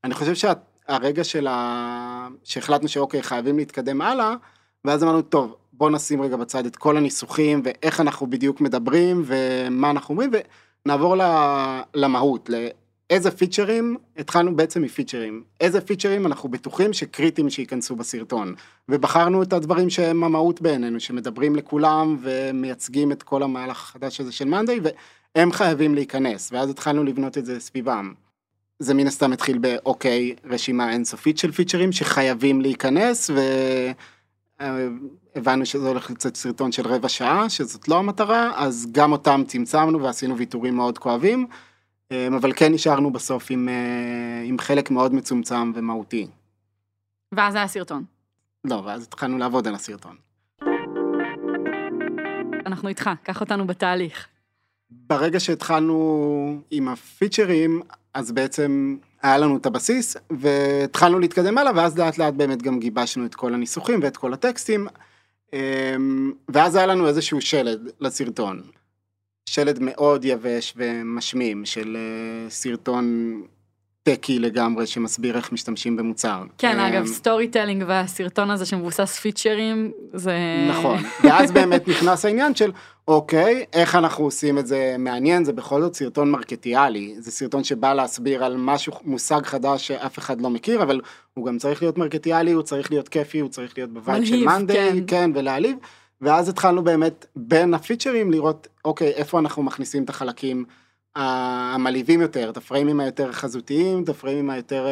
אני 0.03 0.13
חושב 0.13 0.53
הרגע 0.87 1.23
של 1.23 1.47
ה... 1.47 2.27
שהחלטנו 2.43 2.87
שאוקיי, 2.87 3.23
חייבים 3.23 3.57
להתקדם 3.57 4.01
הלאה, 4.01 4.35
ואז 4.85 5.03
אמרנו, 5.03 5.21
טוב, 5.21 5.55
בוא 5.77 5.89
נשים 5.89 6.21
רגע 6.21 6.37
בצד 6.37 6.65
את 6.65 6.75
כל 6.75 6.97
הניסוחים, 6.97 7.61
ואיך 7.63 7.99
אנחנו 7.99 8.27
בדיוק 8.27 8.61
מדברים, 8.61 9.23
ומה 9.25 9.91
אנחנו 9.91 10.13
אומרים, 10.13 10.31
ונעבור 10.85 11.15
למהות, 11.93 12.49
לאיזה 13.09 13.31
פיצ'רים, 13.31 13.97
התחלנו 14.17 14.55
בעצם 14.55 14.81
מפיצ'רים, 14.81 15.43
איזה 15.61 15.81
פיצ'רים 15.81 16.25
אנחנו 16.25 16.49
בטוחים 16.49 16.93
שקריטיים 16.93 17.49
שייכנסו 17.49 17.95
בסרטון, 17.95 18.55
ובחרנו 18.89 19.43
את 19.43 19.53
הדברים 19.53 19.89
שהם 19.89 20.23
המהות 20.23 20.61
בעינינו, 20.61 20.99
שמדברים 20.99 21.55
לכולם 21.55 22.17
ומייצגים 22.21 23.11
את 23.11 23.23
כל 23.23 23.43
המהלך 23.43 23.81
החדש 23.81 24.21
הזה 24.21 24.31
של 24.31 24.45
מאנדיי, 24.45 24.79
והם 25.35 25.51
חייבים 25.51 25.95
להיכנס, 25.95 26.49
ואז 26.51 26.69
התחלנו 26.69 27.03
לבנות 27.03 27.37
את 27.37 27.45
זה 27.45 27.59
סביבם. 27.59 28.13
זה 28.79 28.93
מן 28.93 29.07
הסתם 29.07 29.33
התחיל 29.33 29.57
באוקיי, 29.57 30.35
רשימה 30.45 30.91
אינסופית 30.91 31.37
של 31.37 31.51
פיצ'רים 31.51 31.91
שחייבים 31.91 32.61
להיכנס, 32.61 33.31
והבנו 34.59 35.65
שזה 35.65 35.87
הולך 35.87 36.11
לצאת 36.11 36.35
סרטון 36.35 36.71
של 36.71 36.87
רבע 36.87 37.09
שעה, 37.09 37.49
שזאת 37.49 37.87
לא 37.87 37.99
המטרה, 37.99 38.51
אז 38.55 38.87
גם 38.91 39.11
אותם 39.11 39.43
צמצמנו 39.47 40.01
ועשינו 40.01 40.37
ויתורים 40.37 40.75
מאוד 40.75 40.97
כואבים, 40.97 41.47
אבל 42.13 42.53
כן 42.55 42.73
נשארנו 42.73 43.13
בסוף 43.13 43.47
עם, 43.49 43.69
עם 44.45 44.59
חלק 44.59 44.91
מאוד 44.91 45.13
מצומצם 45.13 45.71
ומהותי. 45.75 46.27
ואז 47.31 47.55
היה 47.55 47.67
סרטון. 47.67 48.03
לא, 48.63 48.81
ואז 48.85 49.03
התחלנו 49.03 49.37
לעבוד 49.37 49.67
על 49.67 49.75
הסרטון. 49.75 50.15
אנחנו 52.65 52.89
איתך, 52.89 53.09
קח 53.23 53.41
אותנו 53.41 53.67
בתהליך. 53.67 54.27
ברגע 54.89 55.39
שהתחלנו 55.39 56.61
עם 56.71 56.87
הפיצ'רים, 56.87 57.81
אז 58.13 58.31
בעצם 58.31 58.97
היה 59.25 59.37
לנו 59.37 59.57
את 59.57 59.65
הבסיס, 59.65 60.17
והתחלנו 60.29 61.19
להתקדם 61.19 61.57
הלאה, 61.57 61.71
ואז 61.75 61.97
לאט 61.97 62.17
לאט 62.17 62.33
באמת 62.33 62.61
גם 62.61 62.79
גיבשנו 62.79 63.25
את 63.25 63.35
כל 63.35 63.53
הניסוחים 63.53 63.99
ואת 64.03 64.17
כל 64.17 64.33
הטקסטים, 64.33 64.87
אמ, 65.53 66.31
ואז 66.49 66.75
היה 66.75 66.85
לנו 66.85 67.07
איזשהו 67.07 67.41
שלד 67.41 67.89
לסרטון. 67.99 68.61
שלד 69.49 69.79
מאוד 69.81 70.25
יבש 70.25 70.73
ומשמים 70.77 71.65
של 71.65 71.97
אה, 71.99 72.49
סרטון 72.49 73.41
techy 74.09 74.39
לגמרי 74.39 74.87
שמסביר 74.87 75.37
איך 75.37 75.51
משתמשים 75.51 75.97
במוצר. 75.97 76.43
כן, 76.57 76.79
אגב, 76.79 77.05
storytelling 77.05 77.83
והסרטון 77.87 78.51
הזה 78.51 78.65
שמבוסס 78.65 79.19
features, 79.19 79.91
זה... 80.13 80.37
נכון, 80.69 80.97
ואז 81.23 81.51
באמת 81.51 81.87
נכנס 81.87 82.25
העניין 82.25 82.55
של, 82.55 82.71
אוקיי, 83.07 83.65
איך 83.73 83.95
אנחנו 83.95 84.23
עושים 84.23 84.57
את 84.57 84.67
זה 84.67 84.95
מעניין, 84.99 85.45
זה 85.45 85.53
בכל 85.53 85.81
זאת 85.81 85.95
סרטון 85.95 86.31
marketing-אלי, 86.31 87.15
זה 87.19 87.31
סרטון 87.31 87.63
שבא 87.63 87.93
להסביר 87.93 88.43
על 88.43 88.55
משהו, 88.57 88.93
מושג 89.03 89.41
חדש 89.45 89.87
שאף 89.87 90.19
אחד 90.19 90.41
לא 90.41 90.49
מכיר, 90.49 90.83
אבל 90.83 91.01
הוא 91.33 91.45
גם 91.45 91.57
צריך 91.57 91.81
להיות 91.81 91.97
marketing-אלי, 91.97 92.51
הוא 92.51 92.63
צריך 92.63 92.91
להיות 92.91 93.09
כיפי, 93.09 93.39
הוא 93.39 93.49
צריך 93.49 93.73
להיות 93.77 93.89
בבית 93.89 94.27
של 94.27 94.45
מאנדיי, 94.45 94.91
כן. 94.91 95.03
כן, 95.07 95.31
ולהעליב, 95.33 95.77
ואז 96.21 96.49
התחלנו 96.49 96.83
באמת 96.83 97.25
בין 97.35 97.73
הפיצ'רים 97.73 98.31
לראות, 98.31 98.67
אוקיי, 98.85 99.07
איפה 99.07 99.39
אנחנו 99.39 99.63
מכניסים 99.63 100.03
את 100.03 100.09
החלקים. 100.09 100.65
המלהיבים 101.15 102.21
יותר, 102.21 102.49
את 102.49 102.57
הפריימים 102.57 102.99
היותר 102.99 103.31
חזותיים, 103.31 104.03
את 104.03 104.09
הפריימים 104.09 104.49
היותר 104.49 104.87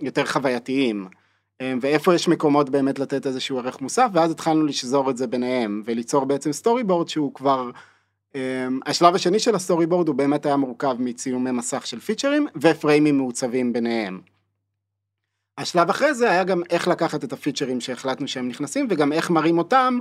יותר 0.00 0.26
חווייתיים. 0.26 1.06
ואיפה 1.80 2.14
יש 2.14 2.28
מקומות 2.28 2.70
באמת 2.70 2.98
לתת 2.98 3.26
איזשהו 3.26 3.58
ערך 3.58 3.80
מוסף, 3.80 4.08
ואז 4.12 4.30
התחלנו 4.30 4.66
לשזור 4.66 5.10
את 5.10 5.16
זה 5.16 5.26
ביניהם, 5.26 5.82
וליצור 5.84 6.24
בעצם 6.24 6.52
storyboard 6.52 7.08
שהוא 7.08 7.34
כבר... 7.34 7.70
השלב 8.86 9.14
השני 9.14 9.38
של 9.38 9.54
ה 9.54 9.86
storyboard 9.86 10.08
הוא 10.08 10.16
באמת 10.16 10.46
היה 10.46 10.56
מורכב 10.56 10.96
מצילומי 10.98 11.50
מסך 11.50 11.86
של 11.86 12.00
פיצ'רים 12.00 12.46
ופריימים 12.60 13.18
מעוצבים 13.18 13.72
ביניהם. 13.72 14.20
השלב 15.58 15.90
אחרי 15.90 16.14
זה 16.14 16.30
היה 16.30 16.44
גם 16.44 16.62
איך 16.70 16.88
לקחת 16.88 17.24
את 17.24 17.32
הפיצ'רים 17.32 17.80
שהחלטנו 17.80 18.28
שהם 18.28 18.48
נכנסים 18.48 18.86
וגם 18.90 19.12
איך 19.12 19.30
מראים 19.30 19.58
אותם 19.58 19.98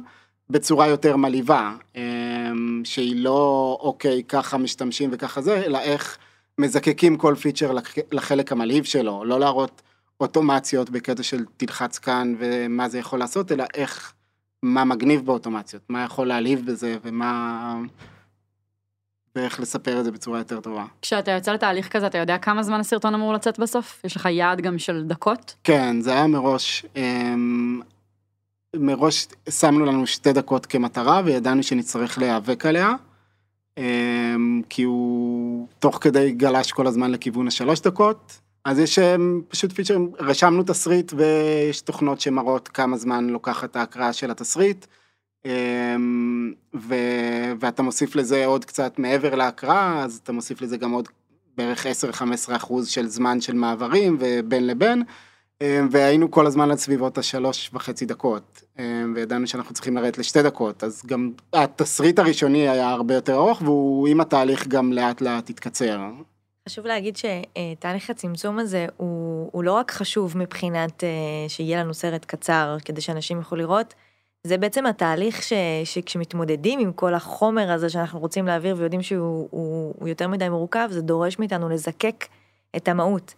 בצורה 0.51 0.88
יותר 0.88 1.15
מלהיבה, 1.15 1.72
אמ, 1.96 2.81
שהיא 2.86 3.24
לא 3.24 3.77
אוקיי 3.81 4.24
ככה 4.24 4.58
משתמשים 4.58 5.10
וככה 5.13 5.41
זה, 5.41 5.65
אלא 5.65 5.79
איך 5.79 6.17
מזקקים 6.58 7.17
כל 7.17 7.36
פיצ'ר 7.36 7.72
לחלק 8.12 8.51
המלהיב 8.51 8.84
שלו, 8.84 9.25
לא 9.25 9.39
להראות 9.39 9.81
אוטומציות 10.20 10.89
בקטע 10.89 11.24
של 11.24 11.46
תלחץ 11.58 11.98
כאן 11.98 12.36
ומה 12.39 12.89
זה 12.89 13.00
יכול 13.00 13.20
לעשות, 13.20 13.51
אלא 13.51 13.63
איך, 13.74 14.13
מה 14.63 14.84
מגניב 14.86 15.25
באוטומציות, 15.25 15.81
מה 15.89 16.03
יכול 16.03 16.27
להלהיב 16.27 16.65
בזה 16.65 16.98
ומה... 17.03 17.75
ואיך 19.36 19.60
לספר 19.60 20.00
את 20.00 20.05
זה 20.05 20.12
בצורה 20.12 20.38
יותר 20.39 20.60
טובה. 20.60 20.86
כשאתה 21.01 21.31
יוצא 21.31 21.51
לתהליך 21.51 21.88
כזה, 21.88 22.08
אתה 22.08 22.17
יודע 22.17 22.38
כמה 22.38 22.63
זמן 22.63 22.79
הסרטון 22.79 23.13
אמור 23.13 23.34
לצאת 23.34 23.60
בסוף? 23.60 24.01
יש 24.03 24.15
לך 24.15 24.25
יעד 24.25 24.62
גם 24.62 24.79
של 24.79 25.03
דקות? 25.08 25.55
כן, 25.63 26.01
זה 26.01 26.13
היה 26.13 26.27
מראש. 26.27 26.86
אמ, 26.96 27.81
מראש 28.75 29.27
שמנו 29.49 29.85
לנו 29.85 30.07
שתי 30.07 30.33
דקות 30.33 30.65
כמטרה 30.65 31.21
וידענו 31.25 31.63
שנצטרך 31.63 32.17
להיאבק 32.17 32.65
עליה. 32.65 32.93
אמ, 33.77 34.61
כי 34.69 34.83
הוא 34.83 35.67
תוך 35.79 35.97
כדי 36.01 36.31
גלש 36.31 36.71
כל 36.71 36.87
הזמן 36.87 37.11
לכיוון 37.11 37.47
השלוש 37.47 37.81
דקות. 37.81 38.39
אז 38.65 38.79
יש 38.79 38.99
אמ, 38.99 39.41
פשוט 39.47 39.71
פיצ'רים, 39.71 40.11
רשמנו 40.19 40.63
תסריט 40.63 41.13
ויש 41.15 41.81
תוכנות 41.81 42.21
שמראות 42.21 42.67
כמה 42.67 42.97
זמן 42.97 43.27
לוקחת 43.29 43.75
ההקראה 43.75 44.13
של 44.13 44.31
התסריט. 44.31 44.85
אמ, 45.45 46.53
ו... 46.75 46.95
ואתה 47.59 47.83
מוסיף 47.83 48.15
לזה 48.15 48.45
עוד 48.45 48.65
קצת 48.65 48.99
מעבר 48.99 49.35
להקראה, 49.35 50.03
אז 50.03 50.19
אתה 50.23 50.31
מוסיף 50.31 50.61
לזה 50.61 50.77
גם 50.77 50.91
עוד 50.91 51.07
בערך 51.57 51.85
10-15 51.85 52.55
אחוז 52.55 52.87
של 52.87 53.07
זמן 53.07 53.41
של 53.41 53.53
מעברים 53.53 54.17
ובין 54.19 54.67
לבין. 54.67 55.03
אמ, 55.62 55.88
והיינו 55.91 56.32
כל 56.32 56.48
הזמן 56.48 56.72
על 56.72 56.77
סביבות 56.77 57.18
השלוש 57.18 57.70
וחצי 57.74 58.06
דקות, 58.06 58.63
אמ, 58.80 59.13
וידענו 59.15 59.48
שאנחנו 59.48 59.74
צריכים 59.74 59.98
לרדת 59.98 60.18
לשתי 60.18 60.44
דקות, 60.44 60.84
אז 60.84 61.03
גם 61.06 61.32
התסריט 61.53 62.20
הראשוני 62.20 62.70
היה 62.70 62.89
הרבה 62.89 63.13
יותר 63.13 63.36
ארוך, 63.36 63.62
והוא 63.62 64.08
עם 64.08 64.22
התהליך 64.22 64.68
גם 64.68 64.94
לאט 64.94 65.22
לאט 65.22 65.50
התקצר. 65.50 66.00
חשוב 66.70 66.86
להגיד 66.86 67.18
שתהליך 67.18 68.10
הצמצום 68.10 68.60
הזה 68.60 68.86
הוא, 68.98 69.50
הוא 69.51 69.63
לא 69.63 69.74
רק 69.74 69.91
חשוב 69.91 70.38
מבחינת 70.38 71.03
אה, 71.03 71.10
שיהיה 71.48 71.80
לנו 71.84 71.94
סרט 71.94 72.25
קצר 72.25 72.77
כדי 72.86 73.01
שאנשים 73.01 73.38
יוכלו 73.38 73.58
לראות, 73.58 73.94
זה 74.48 74.58
בעצם 74.58 74.86
התהליך 74.86 75.44
ש, 75.44 75.53
שכשמתמודדים 75.84 76.80
עם 76.80 76.91
כל 76.94 77.13
החומר 77.13 77.72
הזה 77.72 77.89
שאנחנו 77.89 78.20
רוצים 78.20 78.46
להעביר 78.46 78.75
ויודעים 78.77 79.01
שהוא 79.01 79.48
הוא, 79.51 79.94
הוא 80.00 80.08
יותר 80.08 80.27
מדי 80.27 80.50
מורכב, 80.50 80.88
זה 80.91 81.01
דורש 81.01 81.39
מאיתנו 81.39 81.70
לזקק 81.70 82.25
את 82.75 82.88
המהות. 82.88 83.34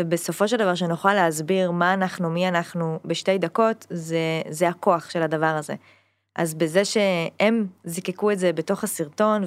ובסופו 0.00 0.48
של 0.48 0.56
דבר 0.56 0.74
שנוכל 0.74 1.14
להסביר 1.14 1.70
מה 1.70 1.94
אנחנו, 1.94 2.30
מי 2.30 2.48
אנחנו 2.48 2.98
בשתי 3.04 3.38
דקות, 3.38 3.86
זה, 3.90 4.42
זה 4.48 4.68
הכוח 4.68 5.10
של 5.10 5.22
הדבר 5.22 5.46
הזה. 5.46 5.74
אז 6.36 6.54
בזה 6.54 6.84
שהם 6.84 7.66
זיקקו 7.84 8.30
את 8.30 8.38
זה 8.38 8.52
בתוך 8.52 8.84
הסרטון, 8.84 9.44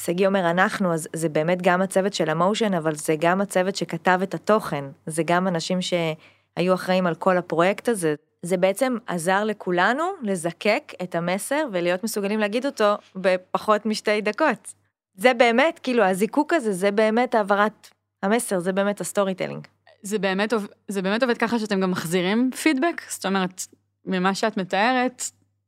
ושגיא 0.00 0.26
אומר 0.26 0.50
אנחנו, 0.50 0.94
אז 0.94 1.08
זה 1.16 1.28
באמת 1.28 1.62
גם 1.62 1.82
הצוות 1.82 2.14
של 2.14 2.30
המושן, 2.30 2.74
אבל 2.74 2.94
זה 2.94 3.14
גם 3.18 3.40
הצוות 3.40 3.76
שכתב 3.76 4.20
את 4.22 4.34
התוכן, 4.34 4.84
זה 5.06 5.22
גם 5.26 5.48
אנשים 5.48 5.78
שהיו 5.82 6.74
אחראים 6.74 7.06
על 7.06 7.14
כל 7.14 7.36
הפרויקט 7.36 7.88
הזה. 7.88 8.14
זה 8.42 8.56
בעצם 8.56 8.96
עזר 9.06 9.44
לכולנו 9.44 10.04
לזקק 10.22 10.92
את 11.02 11.14
המסר 11.14 11.64
ולהיות 11.72 12.04
מסוגלים 12.04 12.40
להגיד 12.40 12.66
אותו 12.66 12.94
בפחות 13.16 13.86
משתי 13.86 14.20
דקות. 14.20 14.74
זה 15.14 15.34
באמת, 15.34 15.80
כאילו, 15.82 16.04
הזיקוק 16.04 16.52
הזה, 16.52 16.72
זה 16.72 16.90
באמת 16.90 17.34
העברת 17.34 17.88
המסר 18.22 18.58
זה 18.58 18.72
באמת 18.72 19.00
ה 19.00 19.34
storytelling. 19.34 19.66
זה 20.02 20.18
באמת, 20.18 20.52
זה 20.88 21.02
באמת 21.02 21.22
עובד 21.22 21.38
ככה 21.38 21.58
שאתם 21.58 21.80
גם 21.80 21.90
מחזירים 21.90 22.50
פידבק? 22.62 23.02
זאת 23.08 23.26
אומרת, 23.26 23.66
ממה 24.06 24.34
שאת 24.34 24.56
מתארת, 24.56 25.22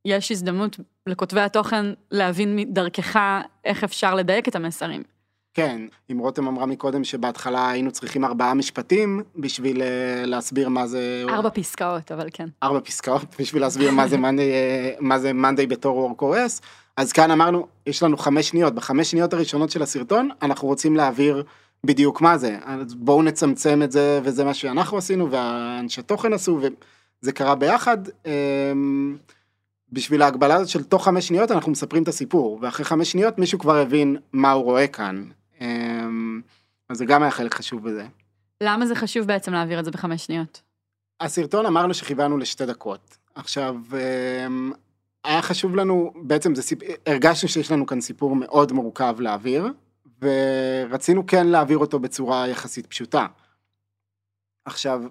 יש 0.05 0.33
הזדמנות 0.33 0.81
לכותבי 1.07 1.41
התוכן 1.41 1.87
להבין 2.11 2.75
דרכך 2.75 3.21
איך 3.65 3.85
אפשר 3.85 4.15
לדייק 4.15 4.49
את 4.49 4.57
המסרים. 4.57 5.03
כן, 5.55 5.87
אם 6.13 6.19
רותם 6.19 6.47
אמרה 6.47 6.67
מקודם 6.67 7.05
שבהתחלה 7.05 7.71
היינו 7.71 7.93
צריכים 7.93 8.25
ארבעה 8.25 8.55
משפטים 8.55 9.23
בשביל 9.37 9.83
אה, 9.83 10.27
להסביר 10.27 10.69
מה 10.69 10.87
זה... 10.87 11.25
ארבע 11.29 11.51
פסקאות, 11.51 12.13
אבל 12.13 12.29
כן. 12.33 12.49
ארבע 12.63 12.81
פסקאות 12.81 13.25
בשביל 13.41 13.63
להסביר 13.63 13.91
מה 13.91 14.09
זה 14.09 14.17
מאנדיי, 14.17 14.53
אה, 14.53 14.95
מה 15.01 15.19
זה 15.19 15.33
מאנדיי 15.33 15.67
בתור 15.67 15.97
וורקורס. 15.97 16.61
אז 16.97 17.13
כאן 17.13 17.31
אמרנו, 17.31 17.67
יש 17.87 18.03
לנו 18.03 18.17
חמש 18.17 18.49
שניות, 18.49 18.75
בחמש 18.75 19.11
שניות 19.11 19.33
הראשונות 19.33 19.71
של 19.71 19.83
הסרטון 19.83 20.29
אנחנו 20.43 20.69
רוצים 20.69 20.97
להעביר 20.97 21.45
בדיוק 21.87 22.21
מה 22.21 22.39
זה, 22.39 22.59
אז 22.65 22.95
בואו 22.95 23.23
נצמצם 23.23 23.83
את 23.83 23.93
זה, 23.93 24.21
וזה 24.25 24.45
מה 24.45 24.55
שאנחנו 24.55 24.99
עשינו, 24.99 25.31
והאנשי 25.31 26.03
תוכן 26.03 26.33
עשו, 26.33 26.61
וזה 27.23 27.33
קרה 27.33 27.55
ביחד. 27.55 27.99
אמ, 28.27 29.17
בשביל 29.93 30.23
ההגבלה 30.23 30.55
הזאת 30.55 30.69
של 30.69 30.85
תוך 30.85 31.05
חמש 31.05 31.29
שניות 31.29 31.51
אנחנו 31.51 31.73
מספרים 31.73 32.03
את 32.03 32.09
הסיפור, 32.09 32.59
ואחרי 32.63 32.85
חמש 32.85 33.13
שניות 33.13 33.39
מישהו 33.39 33.59
כבר 33.59 33.77
הבין 33.77 34.17
מה 34.33 34.53
הוא 34.53 34.65
רואה 34.65 34.87
כאן. 34.87 35.25
אמ, 35.61 36.41
אז 36.89 36.97
זה 36.97 37.05
גם 37.05 37.23
היה 37.23 37.31
חלק 37.31 37.55
חשוב 37.55 37.89
בזה. 37.89 38.07
למה 38.61 38.87
זה 38.87 38.95
חשוב 38.95 39.27
בעצם 39.27 39.53
להעביר 39.53 39.81
את 39.81 39.85
זה 39.85 39.91
בחמש 39.91 40.25
שניות? 40.27 40.63
הסרטון 41.21 41.67
אמרנו 41.67 41.95
שכיוונו 41.95 42.39
לשתי 42.39 42.67
דקות. 42.67 43.17
עכשיו, 43.35 43.77
אמ, 44.47 44.73
היה 45.25 45.43
חשוב 45.43 45.77
לנו, 45.77 46.13
בעצם 46.23 46.55
זה 46.55 46.63
סיפ... 46.63 46.79
הרגשנו 47.07 47.49
שיש 47.49 47.73
לנו 47.73 47.87
כאן 47.87 48.01
סיפור 48.01 48.37
מאוד 48.37 48.73
מורכב 48.73 49.17
להעביר, 49.21 49.67
ורצינו 50.23 51.27
כן 51.27 51.47
להעביר 51.47 51.79
אותו 51.79 51.99
בצורה 51.99 52.49
יחסית 52.49 52.87
פשוטה. 52.87 53.27
עכשיו, 54.65 55.03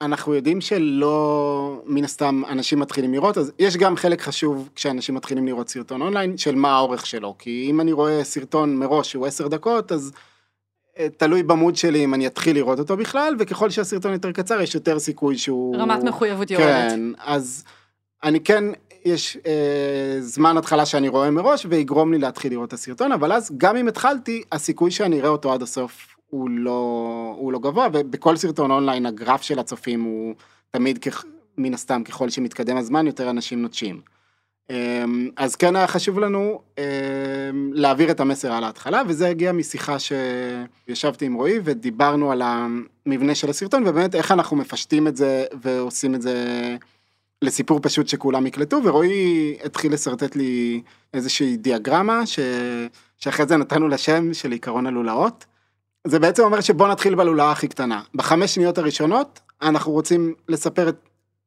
אנחנו 0.00 0.34
יודעים 0.34 0.60
שלא, 0.60 1.82
מן 1.86 2.04
הסתם, 2.04 2.42
אנשים 2.48 2.78
מתחילים 2.78 3.12
לראות, 3.12 3.38
אז 3.38 3.52
יש 3.58 3.76
גם 3.76 3.96
חלק 3.96 4.20
חשוב 4.20 4.68
כשאנשים 4.74 5.14
מתחילים 5.14 5.46
לראות 5.46 5.68
סרטון 5.68 6.02
אונליין, 6.02 6.36
של 6.36 6.54
מה 6.54 6.76
האורך 6.76 7.06
שלו, 7.06 7.34
כי 7.38 7.66
אם 7.70 7.80
אני 7.80 7.92
רואה 7.92 8.24
סרטון 8.24 8.76
מראש 8.76 9.10
שהוא 9.10 9.26
עשר 9.26 9.48
דקות, 9.48 9.92
אז 9.92 10.12
אה, 10.98 11.08
תלוי 11.16 11.42
במוד 11.42 11.76
שלי 11.76 12.04
אם 12.04 12.14
אני 12.14 12.26
אתחיל 12.26 12.56
לראות 12.56 12.78
אותו 12.78 12.96
בכלל, 12.96 13.34
וככל 13.38 13.70
שהסרטון 13.70 14.12
יותר 14.12 14.32
קצר, 14.32 14.60
יש 14.60 14.74
יותר 14.74 14.98
סיכוי 14.98 15.38
שהוא... 15.38 15.76
רמת 15.76 16.02
מחויבות 16.02 16.50
יורדת. 16.50 16.68
כן, 16.68 17.00
אז 17.18 17.64
אני 18.22 18.40
כן, 18.40 18.64
יש 19.04 19.36
אה, 19.46 20.16
זמן 20.20 20.56
התחלה 20.56 20.86
שאני 20.86 21.08
רואה 21.08 21.30
מראש, 21.30 21.66
ויגרום 21.68 22.12
לי 22.12 22.18
להתחיל 22.18 22.52
לראות 22.52 22.68
את 22.68 22.72
הסרטון, 22.72 23.12
אבל 23.12 23.32
אז 23.32 23.52
גם 23.56 23.76
אם 23.76 23.88
התחלתי, 23.88 24.42
הסיכוי 24.52 24.90
שאני 24.90 25.20
אראה 25.20 25.28
אותו 25.28 25.52
עד 25.52 25.62
הסוף 25.62 26.16
הוא 26.30 26.50
לא, 26.50 27.34
הוא 27.38 27.52
לא 27.52 27.58
גבוה, 27.58 27.88
ובכל 27.92 28.36
סרטון 28.36 28.70
אונליין 28.70 29.06
הגרף 29.06 29.42
של 29.42 29.58
הצופים 29.58 30.02
הוא 30.02 30.34
תמיד, 30.70 30.98
כ, 31.00 31.24
מן 31.58 31.74
הסתם, 31.74 32.02
ככל 32.04 32.30
שמתקדם 32.30 32.76
הזמן, 32.76 33.06
יותר 33.06 33.30
אנשים 33.30 33.62
נוטשים. 33.62 34.00
אמ, 34.70 35.30
אז 35.36 35.56
כן 35.56 35.76
היה 35.76 35.86
חשוב 35.86 36.18
לנו 36.18 36.60
אמ, 36.78 36.84
להעביר 37.74 38.10
את 38.10 38.20
המסר 38.20 38.52
על 38.52 38.64
ההתחלה, 38.64 39.02
וזה 39.08 39.28
הגיע 39.28 39.52
משיחה 39.52 39.96
שישבתי 39.98 41.26
עם 41.26 41.34
רועי 41.34 41.60
ודיברנו 41.64 42.32
על 42.32 42.42
המבנה 42.44 43.34
של 43.34 43.50
הסרטון, 43.50 43.86
ובאמת 43.86 44.14
איך 44.14 44.32
אנחנו 44.32 44.56
מפשטים 44.56 45.08
את 45.08 45.16
זה 45.16 45.44
ועושים 45.62 46.14
את 46.14 46.22
זה 46.22 46.36
לסיפור 47.42 47.80
פשוט 47.82 48.08
שכולם 48.08 48.46
יקלטו, 48.46 48.80
ורועי 48.84 49.56
התחיל 49.64 49.92
לשרטט 49.92 50.36
לי 50.36 50.82
איזושהי 51.14 51.56
דיאגרמה, 51.56 52.26
ש... 52.26 52.38
שאחרי 53.18 53.46
זה 53.46 53.56
נתנו 53.56 53.88
לה 53.88 53.98
שם 53.98 54.34
של 54.34 54.52
עיקרון 54.52 54.86
הלולאות. 54.86 55.44
זה 56.06 56.18
בעצם 56.18 56.42
אומר 56.42 56.60
שבוא 56.60 56.88
נתחיל 56.88 57.14
בלולאה 57.14 57.52
הכי 57.52 57.68
קטנה. 57.68 58.02
בחמש 58.14 58.54
שניות 58.54 58.78
הראשונות, 58.78 59.40
אנחנו 59.62 59.92
רוצים 59.92 60.34
לספר 60.48 60.88
את, 60.88 60.96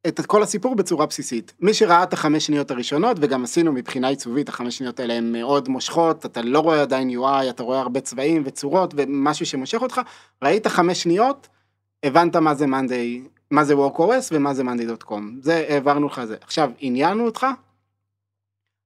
את 0.06 0.26
כל 0.26 0.42
הסיפור 0.42 0.74
בצורה 0.74 1.06
בסיסית. 1.06 1.52
מי 1.60 1.74
שראה 1.74 2.02
את 2.02 2.12
החמש 2.12 2.46
שניות 2.46 2.70
הראשונות, 2.70 3.16
וגם 3.20 3.44
עשינו 3.44 3.72
מבחינה 3.72 4.08
עיצובית, 4.08 4.48
החמש 4.48 4.78
שניות 4.78 5.00
האלה 5.00 5.14
הן 5.14 5.32
מאוד 5.32 5.68
מושכות, 5.68 6.26
אתה 6.26 6.42
לא 6.42 6.58
רואה 6.58 6.82
עדיין 6.82 7.10
UI, 7.10 7.50
אתה 7.50 7.62
רואה 7.62 7.80
הרבה 7.80 8.00
צבעים 8.00 8.42
וצורות 8.46 8.94
ומשהו 8.96 9.46
שמושך 9.46 9.82
אותך, 9.82 10.00
ראית 10.42 10.66
חמש 10.66 11.02
שניות, 11.02 11.48
הבנת 12.04 12.36
מה 12.36 12.54
זה 12.54 12.66
מאנדיי, 12.66 13.22
מה 13.54 13.64
זה 13.64 13.74
WorkOS 13.74 14.28
ומה 14.32 14.54
זה 14.54 14.64
מאנדיי.com. 14.64 15.22
זה, 15.40 15.66
העברנו 15.68 16.06
לך 16.06 16.24
זה. 16.24 16.36
עכשיו, 16.40 16.70
עניינו 16.78 17.24
אותך, 17.24 17.46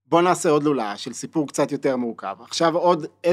בוא 0.06 0.22
נעשה 0.22 0.50
עוד 0.50 0.62
לולאה 0.62 0.96
של 0.96 1.12
סיפור 1.12 1.48
קצת 1.48 1.72
יותר 1.72 1.96
מורכב. 1.96 2.36
עכשיו 2.40 2.76
עוד 2.76 3.06
10-15 3.26 3.28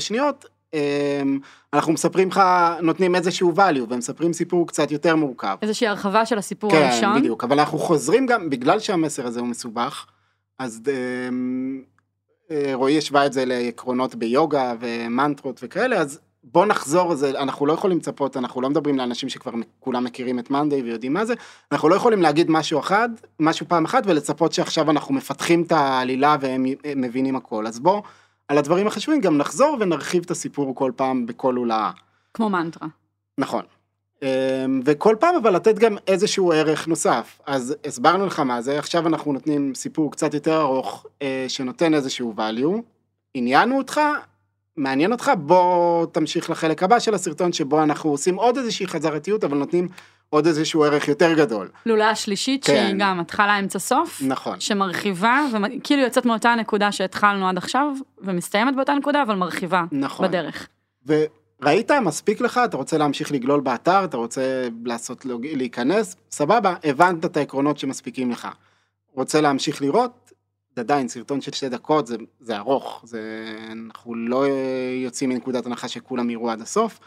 שניות, 0.00 0.44
אמ, 0.74 1.38
אנחנו 1.72 1.92
מספרים 1.92 2.28
לך, 2.28 2.40
נותנים 2.82 3.14
איזשהו 3.14 3.52
value 3.56 3.86
ומספרים 3.88 4.32
סיפור 4.32 4.66
קצת 4.66 4.90
יותר 4.90 5.16
מורכב. 5.16 5.56
איזושהי 5.62 5.86
הרחבה 5.86 6.26
של 6.26 6.38
הסיפור 6.38 6.70
כן, 6.70 6.82
הראשון. 6.82 7.14
כן, 7.14 7.20
בדיוק, 7.20 7.44
אבל 7.44 7.58
אנחנו 7.58 7.78
חוזרים 7.78 8.26
גם, 8.26 8.50
בגלל 8.50 8.78
שהמסר 8.78 9.26
הזה 9.26 9.40
הוא 9.40 9.48
מסובך, 9.48 10.06
אז 10.58 10.82
אמ, 11.28 11.82
אה, 12.50 12.70
רועי 12.74 12.98
השווה 12.98 13.26
את 13.26 13.32
זה 13.32 13.44
לעקרונות 13.44 14.14
ביוגה 14.14 14.74
ומנטרות 14.80 15.60
וכאלה, 15.62 15.96
אז 15.96 16.20
בוא 16.52 16.66
נחזור, 16.66 17.14
זה, 17.14 17.30
אנחנו 17.30 17.66
לא 17.66 17.72
יכולים 17.72 17.98
לצפות, 17.98 18.36
אנחנו 18.36 18.60
לא 18.60 18.70
מדברים 18.70 18.98
לאנשים 18.98 19.28
שכבר 19.28 19.52
כולם 19.80 20.04
מכירים 20.04 20.38
את 20.38 20.50
מאנדיי 20.50 20.82
ויודעים 20.82 21.12
מה 21.12 21.24
זה, 21.24 21.34
אנחנו 21.72 21.88
לא 21.88 21.94
יכולים 21.94 22.22
להגיד 22.22 22.50
משהו 22.50 22.80
אחד, 22.80 23.08
משהו 23.40 23.66
פעם 23.68 23.84
אחת 23.84 24.02
ולצפות 24.06 24.52
שעכשיו 24.52 24.90
אנחנו 24.90 25.14
מפתחים 25.14 25.62
את 25.62 25.72
העלילה 25.72 26.36
והם 26.40 26.66
מבינים 26.96 27.36
הכל, 27.36 27.66
אז 27.66 27.80
בוא, 27.80 28.02
על 28.48 28.58
הדברים 28.58 28.86
החשובים 28.86 29.20
גם 29.20 29.38
נחזור 29.38 29.76
ונרחיב 29.80 30.22
את 30.24 30.30
הסיפור 30.30 30.74
כל 30.74 30.92
פעם 30.96 31.26
בכל 31.26 31.54
הולאה. 31.54 31.90
כמו 32.34 32.50
מנטרה. 32.50 32.88
נכון. 33.38 33.62
אמ, 34.22 34.80
וכל 34.84 35.16
פעם 35.20 35.36
אבל 35.36 35.56
לתת 35.56 35.78
גם 35.78 35.96
איזשהו 36.06 36.52
ערך 36.52 36.88
נוסף. 36.88 37.40
אז 37.46 37.74
הסברנו 37.86 38.26
לך 38.26 38.40
מה 38.40 38.62
זה, 38.62 38.78
עכשיו 38.78 39.06
אנחנו 39.06 39.32
נותנים 39.32 39.74
סיפור 39.74 40.12
קצת 40.12 40.34
יותר 40.34 40.60
ארוך 40.60 41.06
אה, 41.22 41.44
שנותן 41.48 41.94
איזשהו 41.94 42.34
value, 42.36 42.82
עניינו 43.34 43.78
אותך, 43.78 44.00
מעניין 44.76 45.12
אותך, 45.12 45.30
בוא 45.38 46.06
תמשיך 46.06 46.50
לחלק 46.50 46.82
הבא 46.82 46.98
של 46.98 47.14
הסרטון 47.14 47.52
שבו 47.52 47.82
אנחנו 47.82 48.10
עושים 48.10 48.36
עוד 48.36 48.56
איזושהי 48.56 48.86
חזרתיות 48.86 49.44
אבל 49.44 49.58
נותנים 49.58 49.88
עוד 50.30 50.46
איזשהו 50.46 50.84
ערך 50.84 51.08
יותר 51.08 51.32
גדול. 51.32 51.68
לולאה 51.86 52.14
שלישית 52.14 52.64
כן. 52.64 52.72
שהיא 52.72 52.94
גם 52.98 53.20
התחלה 53.20 53.58
אמצע 53.58 53.78
סוף. 53.78 54.22
נכון. 54.26 54.60
שמרחיבה, 54.60 55.46
וכאילו 55.52 56.02
יוצאת 56.02 56.26
מאותה 56.26 56.54
נקודה 56.54 56.92
שהתחלנו 56.92 57.48
עד 57.48 57.58
עכשיו, 57.58 57.86
ומסתיימת 58.18 58.76
באותה 58.76 58.94
נקודה, 58.94 59.22
אבל 59.22 59.34
מרחיבה 59.34 59.84
נכון. 59.92 60.28
בדרך. 60.28 60.68
וראית, 61.06 61.90
מספיק 61.90 62.40
לך, 62.40 62.60
אתה 62.64 62.76
רוצה 62.76 62.98
להמשיך 62.98 63.32
לגלול 63.32 63.60
באתר, 63.60 64.04
אתה 64.04 64.16
רוצה 64.16 64.68
לעשות, 64.84 65.26
להיכנס, 65.42 66.16
סבבה, 66.30 66.74
הבנת 66.84 67.24
את 67.24 67.36
העקרונות 67.36 67.78
שמספיקים 67.78 68.30
לך. 68.30 68.48
רוצה 69.12 69.40
להמשיך 69.40 69.82
לראות, 69.82 70.23
עדיין 70.78 71.08
סרטון 71.08 71.40
של 71.40 71.52
שתי 71.52 71.68
דקות, 71.68 72.06
זה, 72.06 72.16
זה 72.40 72.56
ארוך, 72.56 73.02
זה, 73.06 73.20
אנחנו 73.72 74.14
לא 74.14 74.46
יוצאים 75.04 75.30
מנקודת 75.30 75.66
הנחה 75.66 75.88
שכולם 75.88 76.30
יראו 76.30 76.50
עד 76.50 76.60
הסוף, 76.60 77.00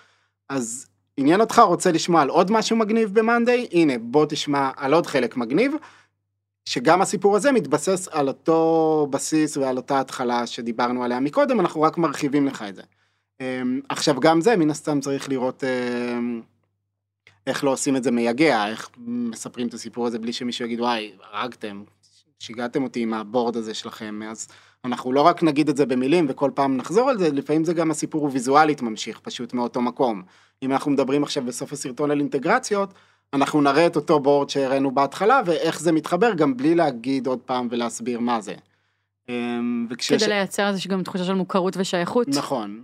אז 0.50 0.88
עניין 1.18 1.42
אותך, 1.42 1.60
רוצה 1.60 1.92
לשמוע 1.92 2.22
על 2.22 2.30
עוד 2.30 2.52
משהו 2.52 2.76
מגניב 2.78 3.20
במאנדיי? 3.20 3.68
הנה, 3.72 3.94
בוא 3.98 4.26
תשמע 4.30 4.72
על 4.76 4.94
עוד 4.94 5.08
חלק 5.08 5.38
מגניב, 5.38 5.74
שגם 6.66 7.02
הסיפור 7.02 7.36
הזה 7.36 7.52
מתבסס 7.52 8.08
על 8.08 8.28
אותו 8.28 9.08
בסיס 9.10 9.58
ועל 9.58 9.78
אותה 9.78 10.00
התחלה 10.00 10.48
שדיברנו 10.48 11.04
עליה 11.04 11.20
מקודם, 11.20 11.60
אנחנו 11.60 11.82
רק 11.82 11.98
מרחיבים 11.98 12.48
לך 12.48 12.66
את 12.70 12.76
זה. 12.76 12.82
אמ, 13.42 13.82
עכשיו, 13.90 14.20
גם 14.20 14.42
זה, 14.42 14.56
מן 14.56 14.70
הסתם 14.70 15.00
צריך 15.00 15.30
לראות 15.30 15.64
אמ, 15.64 16.42
איך 17.48 17.64
לא 17.64 17.72
עושים 17.72 17.96
את 17.96 18.04
זה 18.04 18.12
מייגע, 18.12 18.68
איך 18.68 18.90
מספרים 18.98 19.68
את 19.68 19.74
הסיפור 19.74 20.08
הזה 20.08 20.20
בלי 20.20 20.34
שמישהו 20.34 20.66
יגיד, 20.66 20.80
וואי, 20.80 21.12
הרגתם, 21.32 21.84
שיגעתם 22.40 22.84
אותי 22.84 23.00
עם 23.00 23.14
הבורד 23.14 23.58
הזה 23.58 23.74
שלכם, 23.74 24.22
אז 24.30 24.48
אנחנו 24.86 25.12
לא 25.12 25.22
רק 25.22 25.44
נגיד 25.44 25.70
את 25.70 25.78
זה 25.78 25.86
במילים 25.86 26.26
וכל 26.30 26.52
פעם 26.54 26.78
נחזור 26.78 27.10
על 27.10 27.18
זה, 27.18 27.32
לפעמים 27.32 27.64
זה 27.64 27.74
גם 27.74 27.92
הסיפור 27.92 28.22
הוא 28.22 28.32
ויזואלית 28.32 28.82
ממשיך, 28.82 29.20
פשוט 29.20 29.54
מאותו 29.54 29.82
מקום. 29.82 30.24
אם 30.64 30.72
אנחנו 30.72 30.92
מדברים 30.92 31.24
עכשיו 31.24 31.44
בסוף 31.44 31.74
הסרטון 31.74 32.12
על 32.12 32.20
אינטגרציות, 32.20 32.94
אנחנו 33.34 33.62
נראה 33.62 33.88
את 33.88 33.96
אותו 33.96 34.20
בורד 34.20 34.50
שהראינו 34.50 34.92
בהתחלה, 34.92 35.42
ואיך 35.46 35.80
זה 35.80 35.92
מתחבר 35.92 36.34
גם 36.34 36.58
בלי 36.58 36.76
להגיד 36.76 37.28
עוד 37.28 37.40
פעם 37.40 37.68
ולהסביר 37.72 38.20
מה 38.20 38.42
זה. 38.42 38.54
אמ, 39.30 39.88
וכשש... 39.90 40.24
כדי 40.24 40.28
לייצר 40.28 40.68
איזושהי 40.68 40.92
גם 40.92 41.04
תחושה 41.04 41.24
של 41.24 41.34
מוכרות 41.34 41.78
ושייכות. 41.78 42.28
נכון. 42.28 42.82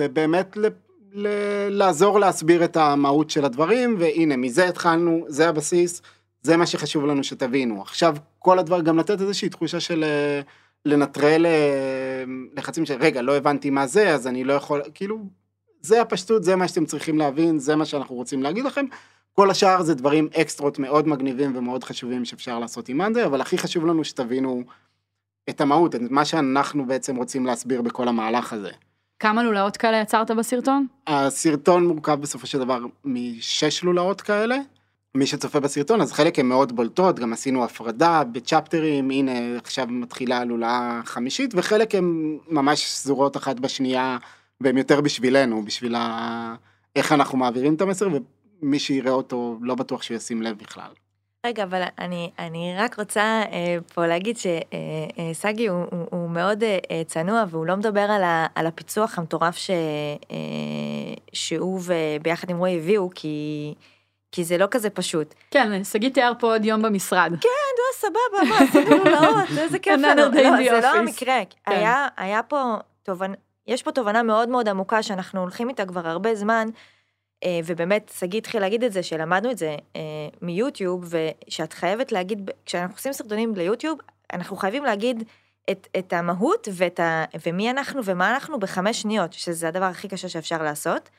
ובאמת 0.00 0.56
ל... 0.56 0.66
ל... 1.12 1.28
לעזור 1.68 2.20
להסביר 2.20 2.64
את 2.64 2.76
המהות 2.76 3.30
של 3.30 3.44
הדברים, 3.44 3.96
והנה, 3.98 4.36
מזה 4.36 4.68
התחלנו, 4.68 5.24
זה 5.28 5.48
הבסיס, 5.48 6.02
זה 6.42 6.56
מה 6.56 6.66
שחשוב 6.66 7.06
לנו 7.06 7.24
שתבינו. 7.24 7.82
עכשיו, 7.82 8.16
כל 8.38 8.58
הדבר, 8.58 8.80
גם 8.80 8.98
לתת 8.98 9.20
איזושהי 9.20 9.48
תחושה 9.48 9.80
של 9.80 10.04
אה, 10.04 10.40
לנטרל 10.84 11.46
אה, 11.46 12.24
לחצים 12.56 12.86
של, 12.86 12.96
רגע, 13.00 13.22
לא 13.22 13.36
הבנתי 13.36 13.70
מה 13.70 13.86
זה, 13.86 14.14
אז 14.14 14.26
אני 14.26 14.44
לא 14.44 14.52
יכול, 14.52 14.82
כאילו, 14.94 15.18
זה 15.80 16.00
הפשטות, 16.02 16.44
זה 16.44 16.56
מה 16.56 16.68
שאתם 16.68 16.84
צריכים 16.84 17.18
להבין, 17.18 17.58
זה 17.58 17.76
מה 17.76 17.84
שאנחנו 17.84 18.14
רוצים 18.14 18.42
להגיד 18.42 18.64
לכם. 18.64 18.84
כל 19.32 19.50
השאר 19.50 19.82
זה 19.82 19.94
דברים 19.94 20.28
אקסטרות 20.40 20.78
מאוד 20.78 21.08
מגניבים 21.08 21.56
ומאוד 21.56 21.84
חשובים 21.84 22.24
שאפשר 22.24 22.58
לעשות 22.58 22.88
עם 22.88 22.98
מאנדי, 22.98 23.24
אבל 23.24 23.40
הכי 23.40 23.58
חשוב 23.58 23.86
לנו 23.86 24.04
שתבינו 24.04 24.62
את 25.50 25.60
המהות, 25.60 25.94
את 25.94 26.00
מה 26.10 26.24
שאנחנו 26.24 26.86
בעצם 26.86 27.16
רוצים 27.16 27.46
להסביר 27.46 27.82
בכל 27.82 28.08
המהלך 28.08 28.52
הזה. 28.52 28.70
כמה 29.18 29.42
לולאות 29.42 29.76
כאלה 29.76 30.00
יצרת 30.00 30.30
בסרטון? 30.30 30.86
הסרטון 31.06 31.86
מורכב 31.86 32.20
בסופו 32.20 32.46
של 32.46 32.58
דבר 32.58 32.78
משש 33.04 33.82
לולאות 33.82 34.20
כאלה. 34.20 34.56
מי 35.14 35.26
שצופה 35.26 35.60
בסרטון, 35.60 36.00
אז 36.00 36.12
חלק 36.12 36.38
הן 36.38 36.46
מאוד 36.46 36.76
בולטות, 36.76 37.18
גם 37.18 37.32
עשינו 37.32 37.64
הפרדה 37.64 38.22
בצ'פטרים, 38.32 39.10
הנה 39.10 39.32
עכשיו 39.56 39.86
מתחילה 39.86 40.38
הלולאה 40.38 41.00
חמישית, 41.04 41.54
וחלק 41.56 41.94
הן 41.94 42.38
ממש 42.48 42.84
שזורות 42.84 43.36
אחת 43.36 43.60
בשנייה, 43.60 44.18
והן 44.60 44.78
יותר 44.78 45.00
בשבילנו, 45.00 45.64
בשביל 45.64 45.94
ה... 45.94 46.54
איך 46.96 47.12
אנחנו 47.12 47.38
מעבירים 47.38 47.74
את 47.74 47.80
המסר, 47.80 48.08
ומי 48.62 48.78
שיראה 48.78 49.12
אותו 49.12 49.58
לא 49.62 49.74
בטוח 49.74 50.02
שהוא 50.02 50.16
ישים 50.16 50.42
לב 50.42 50.58
בכלל. 50.58 50.90
רגע, 51.46 51.62
אבל 51.62 51.82
אני, 51.98 52.30
אני 52.38 52.74
רק 52.78 52.98
רוצה 52.98 53.42
אה, 53.52 53.76
פה 53.94 54.06
להגיד 54.06 54.36
שסגי 54.36 55.68
אה, 55.68 55.74
אה, 55.74 55.78
הוא, 55.78 55.86
הוא, 55.90 56.06
הוא 56.10 56.30
מאוד 56.30 56.62
אה, 56.62 56.78
אה, 56.90 57.02
צנוע 57.06 57.44
והוא 57.50 57.66
לא 57.66 57.76
מדבר 57.76 58.00
על, 58.00 58.22
ה, 58.22 58.46
על 58.54 58.66
הפיצוח 58.66 59.18
המטורף 59.18 59.56
ש, 59.56 59.70
אה, 60.30 60.36
שהוא 61.32 61.80
וביחד 61.84 62.50
עם 62.50 62.58
רועי 62.58 62.78
הביאו, 62.78 63.10
כי... 63.14 63.74
כי 64.32 64.44
זה 64.44 64.58
לא 64.58 64.66
כזה 64.70 64.90
פשוט. 64.90 65.34
כן, 65.50 65.84
שגיא 65.84 66.10
תיאר 66.10 66.32
פה 66.38 66.46
עוד 66.52 66.64
יום 66.64 66.82
במשרד. 66.82 67.32
כן, 67.40 67.48
לא, 67.78 68.08
סבבה, 68.08 68.50
מה, 68.50 68.58
עשינו 68.58 69.04
לולאות, 69.04 69.48
איזה 69.58 69.78
כיף 69.78 69.94
לנו. 69.94 70.22
לא, 70.22 70.70
זה 70.70 70.80
לא 70.80 70.88
המקרה, 70.88 71.40
כן. 71.64 71.72
היה, 71.72 72.08
היה 72.16 72.42
פה 72.42 72.74
תובנה, 73.02 73.34
יש 73.66 73.82
פה 73.82 73.92
תובנה 73.92 74.22
מאוד 74.22 74.48
מאוד 74.48 74.68
עמוקה 74.68 75.02
שאנחנו 75.02 75.40
הולכים 75.40 75.68
איתה 75.68 75.86
כבר 75.86 76.08
הרבה 76.08 76.34
זמן, 76.34 76.68
אה, 77.44 77.60
ובאמת, 77.66 78.12
שגיא 78.18 78.38
התחיל 78.38 78.60
להגיד 78.60 78.84
את 78.84 78.92
זה, 78.92 79.02
שלמדנו 79.02 79.50
את 79.50 79.58
זה 79.58 79.76
אה, 79.96 80.00
מיוטיוב, 80.42 81.04
ושאת 81.48 81.72
חייבת 81.72 82.12
להגיד, 82.12 82.50
כשאנחנו 82.66 82.94
עושים 82.96 83.12
סרטונים 83.12 83.54
ליוטיוב, 83.54 83.98
אנחנו 84.32 84.56
חייבים 84.56 84.84
להגיד 84.84 85.24
את, 85.70 85.88
את 85.98 86.12
המהות 86.12 86.68
ואת 86.72 87.00
ה, 87.00 87.24
ומי 87.46 87.70
אנחנו 87.70 88.00
ומה 88.04 88.30
אנחנו 88.30 88.58
בחמש 88.58 89.02
שניות, 89.02 89.32
שזה 89.32 89.68
הדבר 89.68 89.84
הכי 89.84 90.08
קשה 90.08 90.28
שאפשר 90.28 90.62
לעשות. 90.62 91.10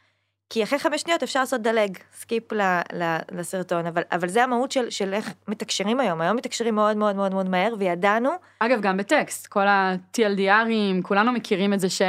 כי 0.54 0.64
אחרי 0.64 0.80
חמש 0.80 1.02
שניות 1.02 1.24
אפשר 1.24 1.40
לעשות 1.40 1.62
דלג, 1.62 1.98
skip 2.14 2.54
ל, 2.54 2.62
ל, 2.94 3.18
לסרטון, 3.32 3.86
אבל, 3.86 4.02
אבל 4.12 4.28
זה 4.28 4.44
המהות 4.44 4.72
של, 4.72 4.90
של 4.90 5.14
איך 5.14 5.34
מתקשרים 5.48 6.00
היום, 6.00 6.22
היום 6.22 6.38
מתקשרים 6.38 6.76
מאוד 6.76 6.98
מאוד 6.98 7.16
מאוד 7.16 7.34
מאוד 7.34 7.50
מהר, 7.50 7.74
וידענו, 7.80 8.30
אגב, 8.60 8.82
גם 8.82 8.98
בטקסט, 8.98 9.48
כל 9.48 9.68
ה-TLDRים, 9.68 11.02
כולנו 11.04 11.32
מכירים 11.32 11.74
את 11.74 11.80
זה 11.80 11.90
ש... 11.90 12.02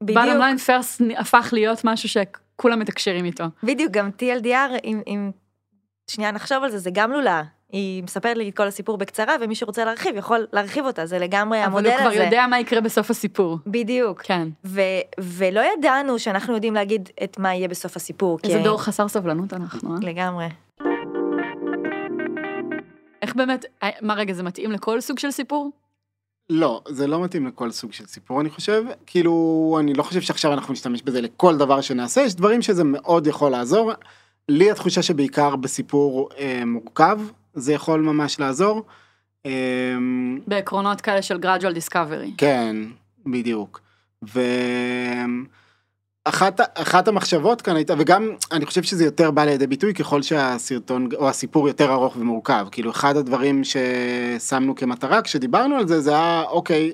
בדיוק. 0.00 0.18
bottom 0.18 0.40
line 0.40 0.68
first 0.68 1.20
הפך 1.20 1.48
להיות 1.52 1.80
משהו 1.84 2.08
שכולם 2.08 2.78
מתקשרים 2.78 3.24
איתו. 3.24 3.44
בדיוק, 3.62 3.92
גם 3.92 4.10
TLDR, 4.20 4.80
אם, 4.84 5.02
אם 5.06 5.30
שנייה 6.10 6.30
נחשוב 6.30 6.64
על 6.64 6.70
זה, 6.70 6.78
זה 6.78 6.90
גם 6.92 7.12
לולאה. 7.12 7.42
היא 7.72 8.02
מספרת 8.02 8.36
לי 8.36 8.48
את 8.48 8.56
כל 8.56 8.66
הסיפור 8.66 8.96
בקצרה, 8.98 9.36
ומי 9.40 9.54
שרוצה 9.54 9.84
להרחיב 9.84 10.16
יכול 10.16 10.46
להרחיב 10.52 10.84
אותה, 10.84 11.06
זה 11.06 11.18
לגמרי 11.18 11.58
אבל 11.58 11.66
המודל 11.66 11.90
הוא 11.90 11.98
כבר 11.98 12.08
הזה. 12.08 12.24
יודע 12.24 12.46
מה 12.50 12.60
יקרה 12.60 12.80
בסוף 12.80 13.10
הסיפור. 13.10 13.58
בדיוק. 13.66 14.22
כן. 14.22 14.48
ו- 14.64 14.80
ולא 15.20 15.60
ידענו 15.78 16.18
שאנחנו 16.18 16.54
יודעים 16.54 16.74
להגיד 16.74 17.08
את 17.24 17.38
מה 17.38 17.54
יהיה 17.54 17.68
בסוף 17.68 17.96
הסיפור. 17.96 18.38
כי- 18.38 18.48
איזה 18.48 18.58
דור 18.62 18.82
חסר 18.82 19.08
סבלנות 19.08 19.52
אנחנו, 19.52 19.94
אה? 19.94 19.98
לגמרי. 20.02 20.46
איך 23.22 23.34
באמת, 23.36 23.64
אה, 23.82 23.90
מה 24.02 24.14
רגע, 24.14 24.32
זה 24.34 24.42
מתאים 24.42 24.72
לכל 24.72 25.00
סוג 25.00 25.18
של 25.18 25.30
סיפור? 25.30 25.70
לא, 26.50 26.82
זה 26.88 27.06
לא 27.06 27.22
מתאים 27.24 27.46
לכל 27.46 27.70
סוג 27.70 27.92
של 27.92 28.06
סיפור, 28.06 28.40
אני 28.40 28.50
חושב. 28.50 28.84
כאילו, 29.06 29.32
אני 29.80 29.94
לא 29.94 30.02
חושב 30.02 30.20
שעכשיו 30.20 30.52
אנחנו 30.52 30.72
נשתמש 30.72 31.02
בזה 31.02 31.20
לכל 31.20 31.56
דבר 31.56 31.80
שנעשה, 31.80 32.20
יש 32.20 32.34
דברים 32.34 32.62
שזה 32.62 32.84
מאוד 32.84 33.26
יכול 33.26 33.50
לעזור. 33.50 33.92
לי 34.48 34.70
התחושה 34.70 35.02
שבעיקר 35.02 35.56
בסיפור 35.56 36.28
אה, 36.38 36.62
מורכב, 36.66 37.20
זה 37.56 37.72
יכול 37.72 38.00
ממש 38.00 38.40
לעזור. 38.40 38.82
אה, 39.46 39.96
בעקרונות 40.46 41.00
כאלה 41.00 41.22
של 41.22 41.36
gradual 41.36 41.76
discovery. 41.78 42.30
כן, 42.38 42.76
בדיוק. 43.26 43.80
ואחת 46.26 46.60
אחת 46.74 47.08
המחשבות 47.08 47.62
כאן 47.62 47.76
הייתה, 47.76 47.94
וגם 47.98 48.30
אני 48.52 48.66
חושב 48.66 48.82
שזה 48.82 49.04
יותר 49.04 49.30
בא 49.30 49.44
לידי 49.44 49.66
ביטוי 49.66 49.94
ככל 49.94 50.22
שהסרטון 50.22 51.08
או 51.16 51.28
הסיפור 51.28 51.68
יותר 51.68 51.92
ארוך 51.92 52.16
ומורכב. 52.16 52.66
כאילו 52.70 52.90
אחד 52.90 53.16
הדברים 53.16 53.62
ששמנו 53.64 54.74
כמטרה 54.74 55.22
כשדיברנו 55.22 55.76
על 55.76 55.88
זה, 55.88 56.00
זה 56.00 56.10
היה 56.10 56.42
אוקיי, 56.42 56.92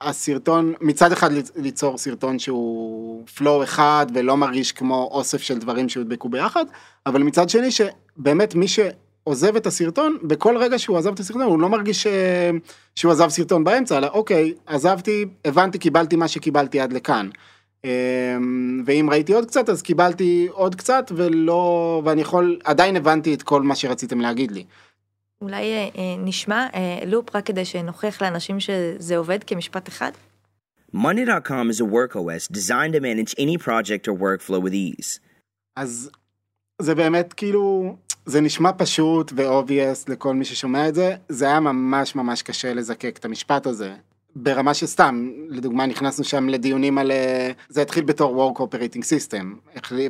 הסרטון, 0.00 0.72
מצד 0.80 1.12
אחד 1.12 1.30
ליצור 1.56 1.98
סרטון 1.98 2.38
שהוא 2.38 3.26
פלואו 3.36 3.62
אחד 3.62 4.06
ולא 4.14 4.36
מרגיש 4.36 4.72
כמו 4.72 5.08
אוסף 5.12 5.42
של 5.42 5.58
דברים 5.58 5.88
שהודבקו 5.88 6.28
ביחד, 6.28 6.64
אבל 7.06 7.22
מצד 7.22 7.48
שני 7.48 7.68
שבאמת 7.70 8.54
מי 8.54 8.68
שעוזב 9.24 9.56
את 9.56 9.66
הסרטון, 9.66 10.18
בכל 10.22 10.56
רגע 10.56 10.78
שהוא 10.78 10.98
עזב 10.98 11.12
את 11.12 11.20
הסרטון 11.20 11.42
הוא 11.42 11.60
לא 11.60 11.68
מרגיש 11.68 12.02
ש... 12.02 12.06
שהוא 12.96 13.12
עזב 13.12 13.28
סרטון 13.28 13.64
באמצע, 13.64 13.98
אלא 13.98 14.08
אוקיי, 14.12 14.54
עזבתי, 14.66 15.26
הבנתי, 15.44 15.78
קיבלתי 15.78 16.16
מה 16.16 16.28
שקיבלתי 16.28 16.80
עד 16.80 16.92
לכאן. 16.92 17.28
אמ, 17.84 18.82
ואם 18.86 19.08
ראיתי 19.10 19.32
עוד 19.34 19.46
קצת 19.46 19.68
אז 19.68 19.82
קיבלתי 19.82 20.48
עוד 20.50 20.74
קצת 20.74 21.12
ולא, 21.16 22.02
ואני 22.04 22.20
יכול, 22.20 22.58
עדיין 22.64 22.96
הבנתי 22.96 23.34
את 23.34 23.42
כל 23.42 23.62
מה 23.62 23.74
שרציתם 23.74 24.20
להגיד 24.20 24.50
לי. 24.50 24.64
אולי 25.42 25.72
אה, 25.72 25.88
אה, 25.96 26.16
נשמע 26.18 26.66
אה, 26.74 26.98
לופ 27.06 27.36
רק 27.36 27.46
כדי 27.46 27.64
שנוכיח 27.64 28.22
לאנשים 28.22 28.60
שזה 28.60 29.16
עובד 29.16 29.44
כמשפט 29.44 29.88
אחד? 29.88 30.12
Monday.com 30.94 31.70
is 31.70 31.80
a 31.80 31.84
work 31.84 32.16
OS 32.16 32.48
designed 32.48 32.92
to 32.92 33.00
manage 33.00 33.34
any 33.38 33.56
project 33.56 34.08
or 34.08 34.12
workflow 34.12 34.60
with 34.60 34.74
ease. 34.74 35.18
אז 35.76 36.10
זה 36.82 36.94
באמת 36.94 37.32
כאילו, 37.32 37.96
זה 38.26 38.40
נשמע 38.40 38.70
פשוט 38.76 39.32
ו-obvious 39.36 40.04
לכל 40.08 40.34
מי 40.34 40.44
ששומע 40.44 40.88
את 40.88 40.94
זה, 40.94 41.14
זה 41.28 41.44
היה 41.44 41.60
ממש 41.60 42.14
ממש 42.14 42.42
קשה 42.42 42.74
לזקק 42.74 43.16
את 43.18 43.24
המשפט 43.24 43.66
הזה. 43.66 43.94
ברמה 44.36 44.74
שסתם, 44.74 45.30
לדוגמה 45.48 45.86
נכנסנו 45.86 46.24
שם 46.24 46.48
לדיונים 46.48 46.98
על, 46.98 47.10
אה, 47.10 47.50
זה 47.68 47.82
התחיל 47.82 48.04
בתור 48.04 48.52
Work 48.52 48.60
Operating 48.60 49.00
System, 49.00 49.44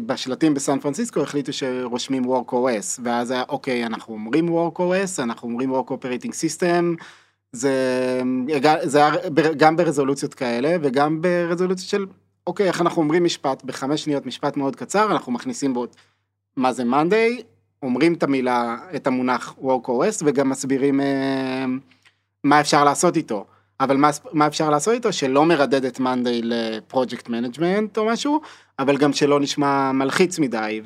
בשלטים 0.07 0.55
בסן 0.55 0.81
פרנסיסקו 0.81 1.21
החליטו 1.23 1.53
שרושמים 1.53 2.25
Work 2.25 2.53
OS, 2.53 3.01
ואז 3.05 3.31
היה 3.31 3.43
אוקיי, 3.49 3.87
אנחנו 3.87 4.15
אומרים 4.15 4.49
Work 4.49 4.79
OS, 4.79 5.23
אנחנו 5.23 5.49
אומרים 5.49 5.73
Work 5.75 5.89
Operating 5.89 6.31
System, 6.31 7.03
זה, 7.53 8.23
זה 8.83 8.99
היה 8.99 9.13
גם 9.57 9.77
ברזולוציות 9.77 10.35
כאלה 10.35 10.77
וגם 10.83 11.23
ברזולוציות 11.23 11.89
של, 11.89 12.07
אוקיי, 12.47 12.67
איך 12.67 12.81
אנחנו 12.81 13.03
אומרים 13.03 13.25
משפט, 13.25 13.65
בחמש 13.65 14.05
שניות 14.05 14.27
משפט 14.27 14.57
מאוד 14.57 14.77
קצר, 14.77 15.13
אנחנו 15.13 15.33
מכניסים 15.33 15.75
בו 15.75 15.87
מה 16.57 16.73
זה 16.73 16.83
Monday, 16.83 17.43
אומרים 17.83 18.15
את 18.15 18.23
המילה, 18.23 18.77
את 18.97 19.07
המונח 19.07 19.55
Work 19.63 19.87
OS 19.87 20.23
וגם 20.25 20.49
מסבירים 20.49 21.01
אה, 21.01 21.65
מה 22.45 22.61
אפשר 22.61 22.85
לעשות 22.85 23.17
איתו. 23.17 23.45
אבל 23.81 23.97
מה, 23.97 24.11
מה 24.33 24.47
אפשר 24.47 24.71
לעשות 24.71 24.95
איתו? 24.95 25.13
שלא 25.13 25.45
מרדד 25.45 25.85
את 25.85 26.01
מאנדיי 26.01 26.41
ל 26.45 26.55
project 26.55 27.29
management 27.29 27.99
או 27.99 28.07
משהו, 28.07 28.41
אבל 28.79 28.97
גם 28.97 29.13
שלא 29.13 29.41
נשמע 29.41 29.93
מלחיץ 29.93 30.39
מדי, 30.39 30.81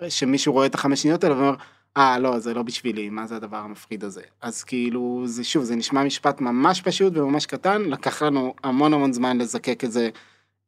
ושמישהו 0.00 0.52
רואה 0.52 0.66
את 0.66 0.74
החמש 0.74 1.02
שניות 1.02 1.24
האלה 1.24 1.36
ואומר, 1.36 1.54
אה, 1.96 2.18
לא, 2.18 2.38
זה 2.38 2.54
לא 2.54 2.62
בשבילי, 2.62 3.10
מה 3.10 3.26
זה 3.26 3.36
הדבר 3.36 3.56
המפחיד 3.56 4.04
הזה? 4.04 4.22
אז 4.40 4.64
כאילו, 4.64 5.22
זה 5.24 5.44
שוב, 5.44 5.64
זה 5.64 5.76
נשמע 5.76 6.04
משפט 6.04 6.40
ממש 6.40 6.80
פשוט 6.80 7.16
וממש 7.16 7.46
קטן, 7.46 7.82
לקח 7.82 8.22
לנו 8.22 8.54
המון 8.64 8.94
המון 8.94 9.12
זמן 9.12 9.38
לזקק 9.38 9.84
את 9.84 9.92
זה, 9.92 10.08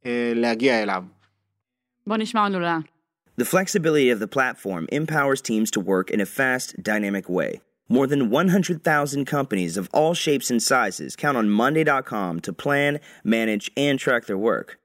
אה, 0.07 0.33
להגיע 0.35 0.83
אליו. 0.83 1.04
בוא 2.07 2.16
נשמע 2.16 2.42
עוד 2.42 2.52
לולה. 2.52 2.78
The 3.38 3.45
flexibility 3.45 4.09
of 4.09 4.19
the 4.19 4.27
platform 4.27 4.83
empowers 4.91 5.41
teams 5.41 5.71
to 5.71 5.79
work 5.79 6.09
in 6.12 6.19
a 6.19 6.25
fast, 6.25 6.67
dynamic 6.83 7.29
way. 7.29 7.62
More 7.88 8.05
than 8.05 8.29
100,000 8.29 9.25
companies 9.25 9.77
of 9.77 9.89
all 9.93 10.13
shapes 10.13 10.51
and 10.51 10.62
sizes 10.62 11.15
count 11.15 11.38
on 11.38 11.49
Monday.com 11.49 12.39
to 12.41 12.53
plan, 12.53 12.99
manage, 13.23 13.71
and 13.77 13.97
track 13.97 14.25
their 14.25 14.38
work. 14.38 14.77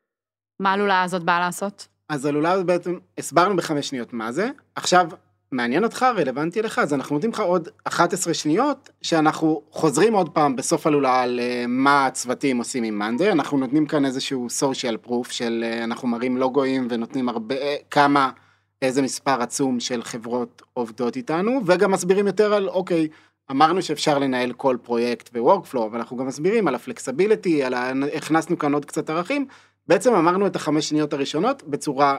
מה 0.60 0.72
הלולה 0.72 1.02
הזאת 1.02 1.22
באה 1.22 1.40
לעשות? 1.40 1.88
אז 2.08 2.26
הלולה 2.26 2.52
הזאת 2.52 2.66
בעצם, 2.66 2.98
הסברנו 3.18 3.56
בחמש 3.56 3.88
שניות 3.88 4.12
מה 4.12 4.32
זה, 4.32 4.48
עכשיו, 4.74 5.06
מעניין 5.51 5.83
אותך, 5.83 6.05
רלוונטי 6.17 6.61
לך, 6.61 6.79
אז 6.79 6.93
אנחנו 6.93 7.15
נותנים 7.15 7.31
לך 7.31 7.39
עוד 7.39 7.69
11 7.83 8.33
שניות, 8.33 8.89
שאנחנו 9.01 9.61
חוזרים 9.71 10.13
עוד 10.13 10.29
פעם 10.29 10.55
בסוף 10.55 10.87
הלולה 10.87 11.21
על 11.21 11.39
אה, 11.39 11.65
מה 11.67 12.05
הצוותים 12.05 12.57
עושים 12.57 12.83
עם 12.83 12.99
מאנדי, 12.99 13.31
אנחנו 13.31 13.57
נותנים 13.57 13.85
כאן 13.85 14.05
איזשהו 14.05 14.47
social 14.59 15.07
proof 15.07 15.31
של 15.31 15.63
אה, 15.67 15.83
אנחנו 15.83 16.07
מראים 16.07 16.37
לוגויים 16.37 16.87
ונותנים 16.89 17.29
הרבה, 17.29 17.55
אה, 17.55 17.75
כמה, 17.91 18.31
איזה 18.81 19.01
מספר 19.01 19.41
עצום 19.41 19.79
של 19.79 20.03
חברות 20.03 20.61
עובדות 20.73 21.15
איתנו, 21.15 21.61
וגם 21.65 21.91
מסבירים 21.91 22.27
יותר 22.27 22.53
על, 22.53 22.69
אוקיי, 22.69 23.07
אמרנו 23.51 23.81
שאפשר 23.81 24.19
לנהל 24.19 24.53
כל 24.53 24.77
פרויקט 24.83 25.29
ו-workflow, 25.33 25.85
אבל 25.85 25.97
אנחנו 25.97 26.17
גם 26.17 26.27
מסבירים 26.27 26.67
על 26.67 26.75
הפלקסביליטי, 26.75 27.63
על 27.63 27.73
ה... 27.73 27.91
הכנסנו 28.13 28.57
כאן 28.57 28.73
עוד 28.73 28.85
קצת 28.85 29.09
ערכים, 29.09 29.45
בעצם 29.87 30.13
אמרנו 30.13 30.47
את 30.47 30.55
החמש 30.55 30.89
שניות 30.89 31.13
הראשונות 31.13 31.63
בצורה 31.63 32.17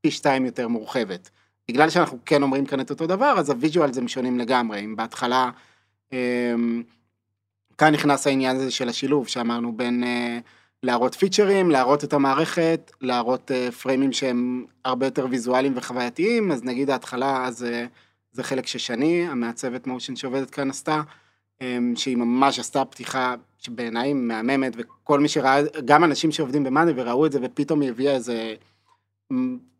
פי 0.00 0.10
שתיים 0.10 0.46
יותר 0.46 0.68
מורחבת. 0.68 1.30
בגלל 1.68 1.90
שאנחנו 1.90 2.18
כן 2.26 2.42
אומרים 2.42 2.66
כאן 2.66 2.80
את 2.80 2.90
אותו 2.90 3.06
דבר, 3.06 3.34
אז 3.38 3.50
ה 3.50 3.55
visuals 3.55 3.90
הם 3.96 4.08
שונים 4.08 4.38
לגמרי. 4.38 4.80
אם 4.80 4.96
בהתחלה, 4.96 5.50
אמ, 6.12 6.82
כאן 7.78 7.94
נכנס 7.94 8.26
העניין 8.26 8.56
הזה 8.56 8.70
של 8.70 8.88
השילוב, 8.88 9.28
שאמרנו 9.28 9.72
בין 9.72 10.04
אה, 10.04 10.38
להראות 10.82 11.14
פיצ'רים, 11.14 11.70
להראות 11.70 12.04
את 12.04 12.12
המערכת, 12.12 12.92
להראות 13.00 13.50
אה, 13.50 13.72
פריימים 13.72 14.12
שהם 14.12 14.64
הרבה 14.84 15.06
יותר 15.06 15.26
ויזואליים 15.30 15.72
וחווייתיים, 15.76 16.52
אז 16.52 16.64
נגיד 16.64 16.90
ההתחלה, 16.90 17.46
אז 17.46 17.64
אה, 17.64 17.86
זה 18.32 18.42
חלק 18.42 18.66
ששני, 18.66 19.28
המעצבת 19.28 19.86
motion 19.86 20.16
שעובדת 20.16 20.50
כאן 20.50 20.70
עשתה, 20.70 21.00
אמ, 21.60 21.92
שהיא 21.96 22.16
ממש 22.16 22.58
עשתה 22.58 22.84
פתיחה 22.84 23.34
שבעיניי 23.58 24.12
מהממת, 24.12 24.72
וכל 24.76 25.20
מי 25.20 25.28
שראה, 25.28 25.60
גם 25.84 26.04
אנשים 26.04 26.32
שעובדים 26.32 26.64
במאנדיי 26.64 26.92
וראו 26.96 27.26
את 27.26 27.32
זה, 27.32 27.38
ופתאום 27.42 27.80
היא 27.80 27.90
הביאה 27.90 28.14
איזה 28.14 28.54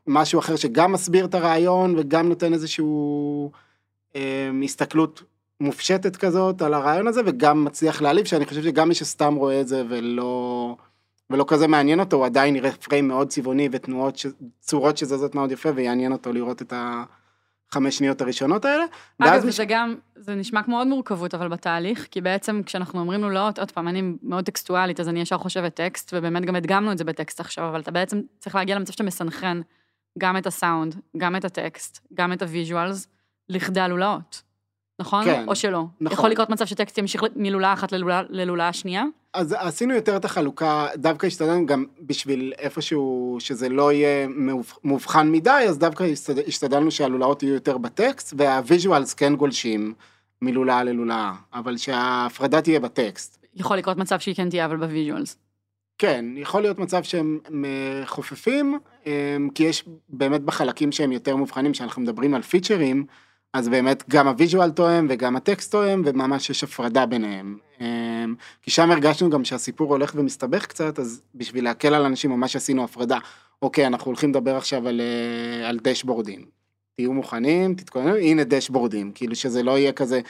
משהו 0.09 0.41
אחר 0.41 0.57
שגם 0.57 0.93
מסביר 0.93 1.25
את 1.25 1.35
הרעיון, 1.35 1.95
וגם 1.99 2.29
נותן 2.29 2.53
איזשהו 2.53 3.51
אה, 4.17 4.51
הסתכלות 4.65 5.23
מופשטת 5.61 6.17
כזאת 6.17 6.63
על 6.63 6.75
הרעיון 6.75 7.07
הזה, 7.07 7.21
וגם 7.27 7.65
מצליח 7.65 8.03
להעליב, 8.03 8.25
שאני 8.25 8.47
חושב 8.47 8.63
שגם 8.63 8.89
מי 8.89 8.95
שסתם 8.95 9.35
רואה 9.35 9.61
את 9.61 9.69
זה 9.69 9.83
ולא... 9.89 10.77
ולא 11.31 11.45
כזה 11.49 11.67
מעניין 11.67 12.01
אותו, 12.01 12.17
הוא 12.17 12.27
עדיין 12.27 12.57
יראה 12.57 12.73
פריים 12.73 13.09
מאוד 13.09 13.29
צבעוני 13.29 13.69
ותנועות, 13.73 14.19
ש... 14.19 14.27
צורות 14.61 14.99
שזזות 14.99 15.35
מאוד 15.35 15.53
יפה, 15.53 15.69
ויעניין 15.75 16.13
אותו 16.13 16.33
לראות 16.33 16.63
את 16.63 16.73
החמש 17.71 17.99
שניות 17.99 18.21
הראשונות 18.21 18.65
האלה. 18.65 18.85
אגב, 19.19 19.47
מש- 19.47 19.57
זה 19.57 19.65
גם, 19.65 19.95
זה 20.17 20.35
נשמע 20.35 20.63
כמו 20.63 20.79
עוד 20.79 20.87
מורכבות, 20.89 21.35
אבל 21.35 21.49
בתהליך, 21.49 22.07
כי 22.11 22.21
בעצם 22.21 22.61
כשאנחנו 22.67 23.01
אומרים 23.01 23.21
לולאות, 23.21 23.59
עוד 23.59 23.71
פעם, 23.71 23.89
אני 23.89 24.03
מאוד 24.23 24.45
טקסטואלית, 24.45 25.01
אז 25.01 25.09
אני 25.09 25.21
ישר 25.21 25.39
חושבת 25.39 25.75
טקסט, 25.75 26.11
ובאמת 26.15 26.45
גם 26.45 26.57
הדגמנו 26.57 26.93
את 26.93 26.99
זה 26.99 27.05
בטקסט 27.05 27.41
עכשיו, 27.41 27.69
אבל 27.69 27.81
אתה 27.81 27.91
בעצם 27.91 28.21
צריך 28.39 28.55
להגיע 28.55 28.77
למצב 28.77 28.93
שאתה 28.93 29.05
מסנכרן 29.05 29.61
גם 30.19 30.37
את 30.37 30.47
הסאונד, 30.47 30.97
גם 31.17 31.37
את 31.37 31.45
הטקסט, 31.45 32.07
גם 32.15 32.33
את 32.33 32.43
ה 32.43 32.50
visuals, 32.50 33.07
לכדי 33.49 33.81
הלולאות. 33.81 34.43
נכון? 35.01 35.25
כן, 35.25 35.45
או 35.49 35.57
שלא. 35.57 35.85
נכון. 36.01 36.13
יכול 36.19 36.31
לקרות 36.31 36.51
מצב 36.51 36.65
שטקסט 36.65 36.99
ימשיך 36.99 37.23
מלולה 37.37 37.73
אחת 37.73 37.93
ללולה, 37.93 38.23
ללולה 38.29 38.69
השנייה? 38.69 39.05
אז 39.35 39.55
עשינו 39.59 39.95
יותר 39.95 40.17
את 40.17 40.25
החלוקה, 40.25 40.87
דווקא 40.97 41.27
השתדלנו 41.27 41.67
גם 41.67 41.85
בשביל 42.01 42.53
איפשהו 42.59 43.37
שזה 43.41 43.69
לא 43.69 43.93
יהיה 43.93 44.29
מאוב- 44.29 44.73
מאובחן 44.85 45.33
מדי, 45.33 45.51
אז 45.69 45.79
דווקא 45.79 46.03
השתד- 46.05 46.49
השתדלנו 46.49 46.91
שהלולאות 46.91 47.43
יהיו 47.43 47.55
יותר 47.55 47.79
בטקסט, 47.79 48.35
וה 48.39 48.56
visuals 48.56 49.15
כן 49.15 49.37
גולשים 49.37 49.95
מלולה 50.43 50.85
ללולה, 50.85 51.33
אבל 51.55 51.77
שההפרדה 51.77 52.63
תהיה 52.63 52.81
בטקסט. 52.81 53.47
יכול 53.55 53.77
לקרות 53.77 53.97
מצב 53.97 54.19
שהיא 54.19 54.35
כן 54.35 54.49
תהיה, 54.51 54.65
אבל 54.65 54.77
ב 54.77 54.84
visuals. 54.84 55.37
כן, 55.99 56.25
יכול 56.37 56.63
להיות 56.63 56.79
מצב 56.79 57.03
שהם 57.03 57.39
חופפים, 58.07 58.79
כי 59.55 59.65
יש 59.65 59.85
באמת 60.09 60.43
בחלקים 60.43 60.93
שהם 60.93 61.13
יותר 61.13 61.37
מובחנים, 61.37 61.73
כשאנחנו 61.73 62.03
מדברים 62.03 62.35
על 62.35 62.43
פיצ'רים, 62.43 63.07
אז 63.53 63.69
באמת 63.69 64.05
גם 64.11 64.29
ה 64.29 64.35
visual 64.35 64.71
תואם 64.71 65.07
וגם 65.11 65.37
הטקסט 65.37 65.73
תואם, 65.73 66.03
וממש 66.05 66.51
יש 66.51 66.65
הפרדה 66.65 67.07
ביניהם. 67.07 67.59
אמ, 67.81 68.35
כי 68.63 68.71
שם 68.71 68.91
הרגשנו 68.91 69.31
גם 69.31 69.45
שהסיפור 69.45 69.93
הולך 69.93 70.13
ומסתבך 70.15 70.67
קצת, 70.67 70.99
אז 70.99 71.23
בשביל 71.35 71.65
להקל 71.65 71.95
על 71.95 72.05
אנשים 72.05 72.31
ממש 72.31 72.57
עשינו 72.57 72.85
הפרדה. 72.85 73.19
אוקיי, 73.63 73.87
אנחנו 73.87 74.09
הולכים 74.09 74.31
לדבר 74.31 74.57
עכשיו 74.57 74.89
על, 74.89 75.01
אה, 75.01 75.69
על 75.69 75.79
דשבורדים. 75.83 76.45
תהיו 76.97 77.13
מוכנים, 77.13 77.75
תתכוננו, 77.75 78.17
הנה 78.17 78.45
דשבורדים. 78.45 79.13
כאילו 79.15 79.37
שזה 79.37 79.63
לא 79.63 79.79
יהיה 79.79 79.93
כזה, 79.93 80.21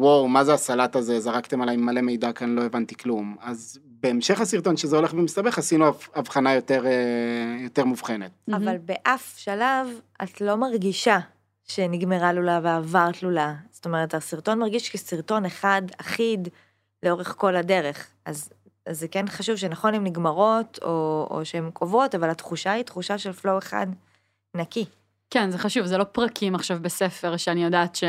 וואו, 0.00 0.28
מה 0.28 0.44
זה 0.44 0.54
הסלט 0.54 0.96
הזה, 0.96 1.20
זרקתם 1.20 1.62
עליי 1.62 1.76
מלא 1.76 2.00
מידע 2.00 2.32
כאן, 2.32 2.54
לא 2.54 2.62
הבנתי 2.62 2.94
כלום. 2.94 3.36
אז 3.40 3.78
בהמשך 3.84 4.40
הסרטון 4.40 4.76
שזה 4.76 4.96
הולך 4.96 5.14
ומסתבך, 5.14 5.58
עשינו 5.58 5.84
הבחנה 6.14 6.54
יותר, 6.54 6.86
אה, 6.86 7.56
יותר 7.62 7.84
מובחנת. 7.84 8.30
אבל 8.52 8.76
באף 8.78 9.34
שלב 9.36 9.86
את 10.22 10.40
לא 10.40 10.56
מרגישה 10.56 11.18
שנגמרה 11.64 12.32
לולה 12.32 12.60
ועברת 12.62 13.22
לולה. 13.22 13.54
זאת 13.70 13.86
אומרת, 13.86 14.14
הסרטון 14.14 14.58
מרגיש 14.58 14.90
כסרטון 14.90 15.44
אחד, 15.44 15.82
אחיד, 16.00 16.48
לאורך 17.02 17.34
כל 17.38 17.56
הדרך. 17.56 18.06
אז, 18.24 18.50
אז 18.86 19.00
זה 19.00 19.08
כן 19.08 19.28
חשוב 19.28 19.56
שנכון 19.56 19.94
הן 19.94 20.04
נגמרות, 20.04 20.78
או, 20.82 21.26
או 21.30 21.44
שהן 21.44 21.70
קובעות, 21.70 22.14
אבל 22.14 22.30
התחושה 22.30 22.72
היא 22.72 22.84
תחושה 22.84 23.18
של 23.18 23.32
flow 23.32 23.58
אחד 23.58 23.86
נקי. 24.54 24.84
כן, 25.30 25.50
זה 25.50 25.58
חשוב, 25.58 25.86
זה 25.86 25.98
לא 25.98 26.04
פרקים 26.04 26.54
עכשיו 26.54 26.78
בספר 26.82 27.36
שאני 27.36 27.64
יודעת 27.64 27.96
ש... 27.96 28.04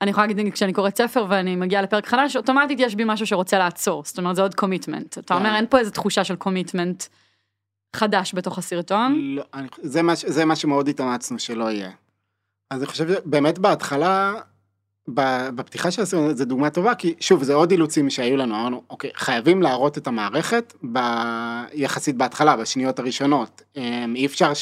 אני 0.00 0.10
יכולה 0.10 0.26
להגיד, 0.26 0.52
כשאני 0.52 0.72
קוראת 0.72 0.96
ספר 0.96 1.26
ואני 1.28 1.56
מגיעה 1.56 1.82
לפרק 1.82 2.06
חדש, 2.06 2.36
אוטומטית 2.36 2.80
יש 2.80 2.94
בי 2.94 3.02
משהו 3.06 3.26
שרוצה 3.26 3.58
לעצור, 3.58 4.02
זאת 4.06 4.18
אומרת, 4.18 4.36
זה 4.36 4.42
עוד 4.42 4.54
commitment. 4.54 5.18
אתה 5.18 5.34
אומר, 5.34 5.54
אין 5.54 5.66
פה 5.70 5.78
איזו 5.78 5.90
תחושה 5.90 6.24
של 6.24 6.36
commitment 6.36 7.04
חדש 7.96 8.34
בתוך 8.34 8.58
הסרטון? 8.58 9.18
לא, 9.20 9.42
אני, 9.54 9.68
זה, 9.82 10.02
מה, 10.02 10.12
זה 10.16 10.44
מה 10.44 10.56
שמאוד 10.56 10.88
התאמצנו 10.88 11.38
שלא 11.38 11.70
יהיה. 11.70 11.90
אז 12.70 12.82
אני 12.82 12.86
חושב 12.86 13.08
שבאמת 13.08 13.58
בהתחלה, 13.58 14.34
בפתיחה 15.08 15.90
של 15.90 16.02
הסרטון, 16.02 16.34
זו 16.34 16.44
דוגמה 16.44 16.70
טובה, 16.70 16.94
כי 16.94 17.14
שוב, 17.20 17.42
זה 17.42 17.54
עוד 17.54 17.70
אילוצים 17.70 18.10
שהיו 18.10 18.36
לנו, 18.36 18.54
אמרנו, 18.54 18.82
אוקיי, 18.90 19.10
חייבים 19.14 19.62
להראות 19.62 19.98
את 19.98 20.06
המערכת 20.06 20.74
ב... 20.92 20.98
יחסית 21.72 22.16
בהתחלה, 22.16 22.56
בשניות 22.56 22.98
הראשונות. 22.98 23.62
אמ, 23.76 24.14
אי 24.16 24.26
אפשר 24.26 24.54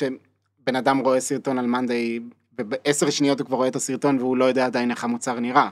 שבן 0.62 0.76
אדם 0.76 0.98
רואה 0.98 1.20
סרטון 1.20 1.58
על 1.58 1.66
מאנדיי, 1.66 2.20
ובעשר 2.58 3.10
שניות 3.10 3.40
הוא 3.40 3.46
כבר 3.46 3.56
רואה 3.56 3.68
את 3.68 3.76
הסרטון 3.76 4.18
והוא 4.18 4.36
לא 4.36 4.44
יודע 4.44 4.66
עדיין 4.66 4.90
איך 4.90 5.04
המוצר 5.04 5.40
נראה. 5.40 5.68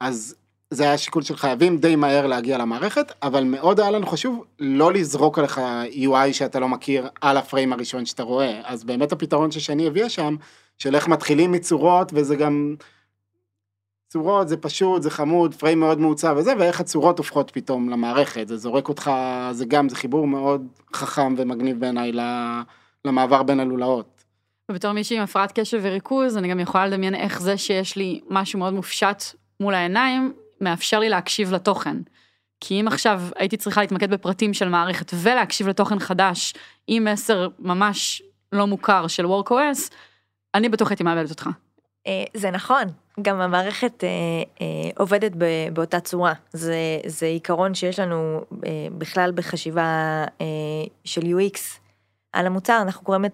אז 0.00 0.34
זה 0.70 0.84
היה 0.84 0.98
שיקול 0.98 1.22
של 1.22 1.36
חייבים 1.36 1.78
די 1.78 1.96
מהר 1.96 2.26
להגיע 2.26 2.58
למערכת, 2.58 3.12
אבל 3.22 3.44
מאוד 3.44 3.80
היה 3.80 3.90
לנו 3.90 4.06
חשוב 4.06 4.44
לא 4.58 4.92
לזרוק 4.92 5.38
עליך 5.38 5.60
UI 5.90 6.32
שאתה 6.32 6.60
לא 6.60 6.68
מכיר 6.68 7.08
על 7.20 7.36
הפריים 7.36 7.72
הראשון 7.72 8.06
שאתה 8.06 8.22
רואה. 8.22 8.60
אז 8.64 8.84
באמת 8.84 9.12
הפתרון 9.12 9.50
ששני 9.50 9.86
הביאה 9.86 10.08
שם, 10.08 10.36
של 10.78 10.94
איך 10.94 11.08
מתחילים 11.08 11.52
מצורות, 11.52 12.10
וזה 12.14 12.36
גם... 12.36 12.74
צורות 14.08 14.48
זה 14.48 14.56
פשוט, 14.56 15.02
זה 15.02 15.10
חמוד, 15.10 15.54
פריים 15.54 15.80
מאוד 15.80 16.00
מעוצב 16.00 16.34
וזה, 16.38 16.52
ואיך 16.58 16.80
הצורות 16.80 17.18
הופכות 17.18 17.50
פתאום 17.50 17.88
למערכת, 17.88 18.48
זה 18.48 18.56
זורק 18.56 18.88
אותך, 18.88 19.10
זה 19.52 19.64
גם, 19.64 19.88
זה 19.88 19.96
חיבור 19.96 20.26
מאוד 20.26 20.66
חכם 20.94 21.34
ומגניב 21.38 21.80
בעיניי 21.80 22.12
למעבר 23.04 23.42
בין 23.42 23.60
הלולאות. 23.60 24.17
ובתור 24.70 24.92
מישהי 24.92 25.16
עם 25.16 25.22
הפרעת 25.22 25.52
קשב 25.52 25.80
וריכוז, 25.82 26.36
אני 26.36 26.48
גם 26.48 26.60
יכולה 26.60 26.86
לדמיין 26.86 27.14
איך 27.14 27.40
זה 27.40 27.56
שיש 27.56 27.96
לי 27.96 28.20
משהו 28.30 28.58
מאוד 28.58 28.72
מופשט 28.72 29.22
מול 29.60 29.74
העיניים, 29.74 30.32
מאפשר 30.60 30.98
לי 30.98 31.08
להקשיב 31.08 31.52
לתוכן. 31.52 31.96
כי 32.60 32.80
אם 32.80 32.88
עכשיו 32.88 33.22
הייתי 33.36 33.56
צריכה 33.56 33.80
להתמקד 33.80 34.10
בפרטים 34.10 34.54
של 34.54 34.68
מערכת 34.68 35.10
ולהקשיב 35.14 35.68
לתוכן 35.68 35.98
חדש, 35.98 36.54
עם 36.86 37.04
מסר 37.04 37.48
ממש 37.58 38.22
לא 38.52 38.66
מוכר 38.66 39.06
של 39.06 39.26
WorkOS, 39.26 39.92
אני 40.54 40.68
בטוח 40.68 40.90
הייתי 40.90 41.04
מאבדת 41.04 41.30
אותך. 41.30 41.48
אה, 42.06 42.24
זה 42.34 42.50
נכון, 42.50 42.82
גם 43.22 43.40
המערכת 43.40 44.04
אה, 44.04 44.08
אה, 44.60 44.90
עובדת 44.96 45.32
באותה 45.72 46.00
צורה. 46.00 46.32
זה, 46.52 46.76
זה 47.06 47.26
עיקרון 47.26 47.74
שיש 47.74 47.98
לנו 47.98 48.44
בכלל 48.98 49.32
בחשיבה 49.34 50.24
של 51.04 51.20
UX 51.20 51.58
על 52.32 52.46
המוצר, 52.46 52.78
אנחנו 52.82 53.04
קוראים 53.04 53.24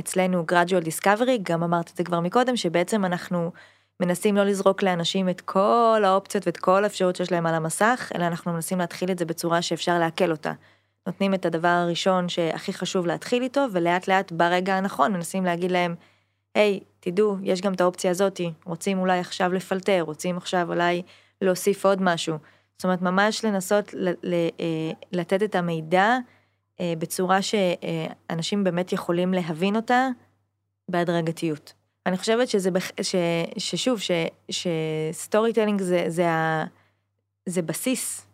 אצלנו 0.00 0.44
gradual 0.52 0.84
discovery, 0.84 1.38
גם 1.42 1.62
אמרת 1.62 1.90
את 1.90 1.96
זה 1.96 2.04
כבר 2.04 2.20
מקודם, 2.20 2.56
שבעצם 2.56 3.04
אנחנו 3.04 3.52
מנסים 4.00 4.36
לא 4.36 4.44
לזרוק 4.44 4.82
לאנשים 4.82 5.28
את 5.28 5.40
כל 5.40 6.02
האופציות 6.04 6.46
ואת 6.46 6.56
כל 6.56 6.84
האפשרות 6.84 7.16
שיש 7.16 7.32
להם 7.32 7.46
על 7.46 7.54
המסך, 7.54 8.12
אלא 8.14 8.26
אנחנו 8.26 8.52
מנסים 8.52 8.78
להתחיל 8.78 9.10
את 9.10 9.18
זה 9.18 9.24
בצורה 9.24 9.62
שאפשר 9.62 9.98
לעכל 9.98 10.30
אותה. 10.30 10.52
נותנים 11.06 11.34
את 11.34 11.46
הדבר 11.46 11.68
הראשון 11.68 12.28
שהכי 12.28 12.72
חשוב 12.72 13.06
להתחיל 13.06 13.42
איתו, 13.42 13.66
ולאט 13.72 14.08
לאט 14.08 14.32
ברגע 14.32 14.76
הנכון 14.76 15.12
מנסים 15.12 15.44
להגיד 15.44 15.70
להם, 15.70 15.94
היי, 16.54 16.80
hey, 16.82 16.84
תדעו, 17.00 17.36
יש 17.42 17.60
גם 17.60 17.72
את 17.72 17.80
האופציה 17.80 18.10
הזאתי, 18.10 18.52
רוצים 18.64 18.98
אולי 18.98 19.18
עכשיו 19.18 19.52
לפלטר, 19.52 20.00
רוצים 20.00 20.36
עכשיו 20.36 20.68
אולי 20.68 21.02
להוסיף 21.42 21.86
עוד 21.86 22.02
משהו. 22.02 22.36
זאת 22.78 22.84
אומרת, 22.84 23.02
ממש 23.02 23.44
לנסות 23.44 23.94
אה, 23.94 24.90
לתת 25.12 25.42
את 25.42 25.54
המידע 25.54 26.16
בצורה 26.82 27.38
שאנשים 27.42 28.64
באמת 28.64 28.92
יכולים 28.92 29.34
להבין 29.34 29.76
אותה 29.76 30.08
בהדרגתיות. 30.88 31.72
אני 32.06 32.16
חושבת 32.16 32.48
שזה, 32.48 32.70
בח... 32.70 32.90
ש... 33.02 33.14
ששוב, 33.58 34.00
ש... 34.00 34.10
ש 34.50 35.52
storytelling 35.52 35.82
זה, 35.82 36.04
זה, 36.08 36.30
ה... 36.30 36.64
זה 37.46 37.62
בסיס 37.62 38.26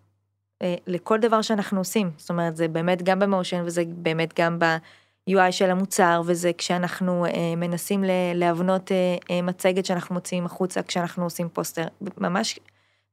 אה, 0.62 0.74
לכל 0.87 1.18
דבר 1.18 1.42
שאנחנו 1.42 1.81
עושים. 1.81 2.11
זאת 2.16 2.31
אומרת, 2.31 2.57
זה 2.57 2.68
באמת 2.68 3.03
גם 3.03 3.18
ב 3.19 3.25
motion 3.25 3.62
וזה 3.64 3.83
באמת 3.87 4.40
גם 4.40 4.59
ב-UI 4.59 5.53
של 5.53 5.70
המוצר, 5.70 6.22
וזה 6.24 6.50
כשאנחנו 6.59 7.26
אה, 7.26 7.57
מנסים 7.57 8.05
להבנות 8.35 8.92
אה, 8.92 9.16
אה, 9.31 9.42
מצגת 9.42 9.87
שאנחנו 9.87 10.14
מוציאים 10.14 10.46
החוצה, 10.46 10.83
כשאנחנו 10.83 11.24
עושים 11.24 11.48
פוסטר, 11.48 11.85
ממש 12.18 12.59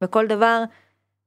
בכל 0.01 0.27
דבר. 0.27 0.63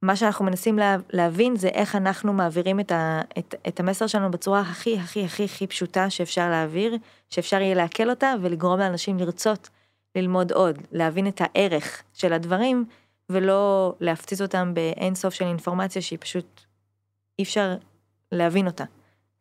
מה 0.03 0.17
שאנחנו 0.17 0.45
מנסים 0.45 0.79
לה, 0.79 0.97
להבין 1.13 1.57
זה 1.57 1.69
איך 1.69 1.97
אנחנו 1.97 2.33
מעבירים 2.33 2.81
את, 2.81 2.93
ה, 2.93 3.21
את, 3.39 3.55
את 3.69 3.81
המסר 3.81 4.07
שלנו 4.07 4.31
בצורה 4.31 4.61
הכי 4.61 4.99
הכי 4.99 5.25
הכי 5.25 5.45
הכי 5.45 5.67
פשוטה 5.67 6.11
שאפשר 6.11 6.51
להעביר, 6.51 6.97
שאפשר 7.31 7.61
יהיה 7.61 7.75
לעכל 7.75 8.11
אותה 8.11 8.35
ולגרום 8.43 8.79
לאנשים 8.79 9.19
לרצות 9.19 9.69
ללמוד 10.17 10.53
עוד, 10.53 10.79
להבין 10.93 11.29
את 11.29 11.41
הערך 11.45 12.03
של 12.15 12.33
הדברים 12.33 12.85
ולא 13.31 13.95
להפציץ 14.01 14.41
אותם 14.41 14.75
באין 14.75 15.15
סוף 15.15 15.35
של 15.35 15.45
אינפורמציה 15.45 16.03
שהיא 16.03 16.19
פשוט 16.21 16.61
אי 17.39 17.45
אפשר 17.45 17.75
להבין 18.33 18.67
אותה. 18.67 18.85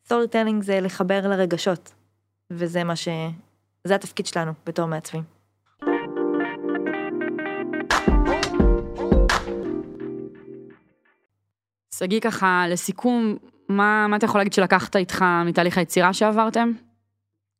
storytelling 0.06 0.64
זה 0.64 0.80
לחבר 0.80 1.28
לרגשות, 1.28 1.94
וזה 2.52 2.84
מה 2.84 2.96
ש... 2.96 3.08
זה 3.84 3.96
התפקיד 3.96 4.26
שלנו 4.26 4.52
בתור 4.66 4.86
מעצבים. 4.86 5.39
שגיא 12.00 12.20
ככה, 12.20 12.66
לסיכום, 12.70 13.38
מה, 13.70 14.08
מה 14.08 14.16
אתה 14.16 14.26
יכול 14.26 14.40
להגיד 14.40 14.54
שלקחת 14.54 14.96
איתך 14.96 15.26
מתהליך 15.46 15.78
היצירה 15.78 16.14
שעברתם? 16.14 16.72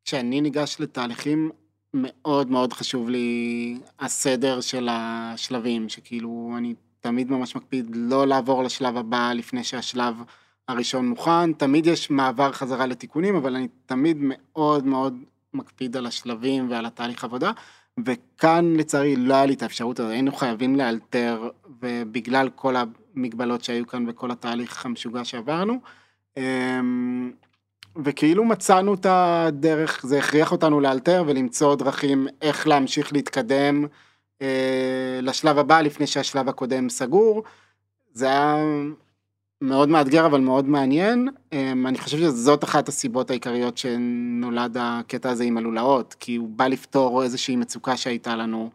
כשאני 0.06 0.42
ניגש 0.42 0.78
לתהליכים, 0.80 1.52
מאוד 1.94 2.52
מאוד 2.52 2.74
חשוב 2.74 3.10
לי 3.10 3.78
הסדר 4.00 4.62
של 4.62 4.88
השלבים, 4.92 5.90
שכאילו 5.90 6.54
אני 6.58 6.74
תמיד 7.00 7.32
ממש 7.32 7.56
מקפיד 7.56 7.92
לא 7.94 8.28
לעבור 8.28 8.64
לשלב 8.64 8.98
הבא 8.98 9.34
לפני 9.36 9.64
שהשלב 9.64 10.16
הראשון 10.68 11.10
מוכן, 11.10 11.54
תמיד 11.54 11.88
יש 11.88 12.10
מעבר 12.10 12.52
חזרה 12.52 12.86
לתיקונים, 12.86 13.36
אבל 13.36 13.56
אני 13.56 13.68
תמיד 13.86 14.18
מאוד 14.20 14.86
מאוד 14.86 15.24
מקפיד 15.54 15.98
על 15.98 16.06
השלבים 16.06 16.70
ועל 16.70 16.86
התהליך 16.86 17.24
עבודה, 17.24 17.52
וכאן 18.06 18.74
לצערי 18.76 19.16
לא 19.16 19.34
היה 19.34 19.46
לי 19.46 19.54
את 19.54 19.64
האפשרות 19.64 20.00
הזאת, 20.00 20.12
היינו 20.12 20.32
חייבים 20.32 20.76
לאלתר, 20.76 21.50
ובגלל 21.82 22.50
כל 22.56 22.76
המגבלות 23.20 23.64
שהיו 23.64 23.88
כאן 23.88 24.06
וכל 24.10 24.32
התהליך 24.32 24.86
המשוגע 24.86 25.24
שעברנו, 25.24 25.80
אמ, 26.38 27.32
וכאילו 28.04 28.46
מצאנו 28.46 28.94
את 28.94 29.06
הדרך, 29.10 30.06
זה 30.06 30.20
הכריח 30.20 30.52
אותנו 30.52 30.80
לאלתר 30.80 31.24
ולמצוא 31.28 31.76
דרכים 31.76 32.28
איך 32.42 32.68
להמשיך 32.68 33.14
להתקדם 33.14 33.86
אה, 34.42 35.20
לשלב 35.22 35.58
הבא 35.58 35.82
לפני 35.82 36.08
שהשלב 36.08 36.50
הקודם 36.50 36.90
סגור. 36.90 37.44
זה 38.14 38.26
היה 38.26 38.56
מאוד 39.62 39.90
מאתגר 39.90 40.26
אבל 40.26 40.42
מאוד 40.42 40.68
מעניין. 40.68 41.28
אמ, 41.54 41.88
אני 41.88 41.98
חושב 41.98 42.18
שזאת 42.18 42.64
אחת 42.64 42.88
הסיבות 42.88 43.30
העיקריות 43.30 43.78
שנולד 43.78 44.78
הקטע 44.80 45.30
הזה 45.30 45.44
עם 45.44 45.58
הלולאות, 45.58 46.16
כי 46.20 46.36
הוא 46.36 46.50
בא 46.50 46.68
לפתור 46.68 47.24
איזושהי 47.24 47.56
מצוקה 47.56 47.98
שהייתה 47.98 48.36
לנו. 48.36 48.70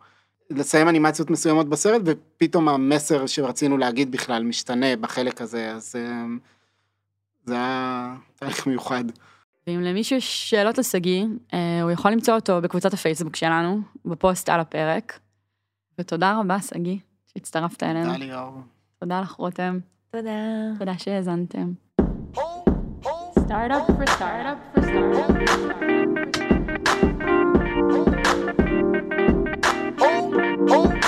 לסיים 0.51 0.89
אנימציות 0.89 1.31
מסוימות 1.31 1.69
בסרט, 1.69 2.03
ופתאום 2.05 2.69
המסר 2.69 3.27
שרצינו 3.27 3.79
להגיד 3.79 4.13
בכלל 4.13 4.43
משתנה 4.43 4.97
בחלק 4.97 5.41
הזה, 5.41 5.73
אז 5.73 5.97
אמ, 5.97 6.39
זה 7.45 7.55
היה 7.55 8.15
תהליך 8.35 8.67
מיוחד. 8.67 9.05
ואם 9.67 9.81
למישהו 9.81 10.17
יש 10.17 10.51
שאלות 10.51 10.79
לשגיא, 10.79 11.25
אה, 11.55 11.83
הוא 11.83 11.91
יכול 11.91 12.11
למצוא 12.11 12.35
אותו 12.35 12.61
בקבוצת 12.61 12.93
הפייסבוק 12.95 13.37
שלנו, 13.37 13.81
בפוסט 14.05 14.49
על 14.49 14.61
הפרק. 14.61 15.19
ותודה 15.99 16.39
רבה, 16.41 16.61
שגיא, 16.61 16.97
שהצטרפת 17.33 17.83
אלינו. 17.83 18.05
תודה 18.05 18.17
ליאור. 18.17 18.61
תודה 19.01 19.21
לך, 19.21 19.33
רותם. 19.33 19.79
תודה. 20.11 20.31
תודה 20.79 20.93
שהאזנתם. 20.99 21.73
Startup 23.49 23.87
for 23.87 24.07
startup 24.17 24.59
for 24.73 24.83
startup. 24.83 25.35
Oh. 30.67 31.04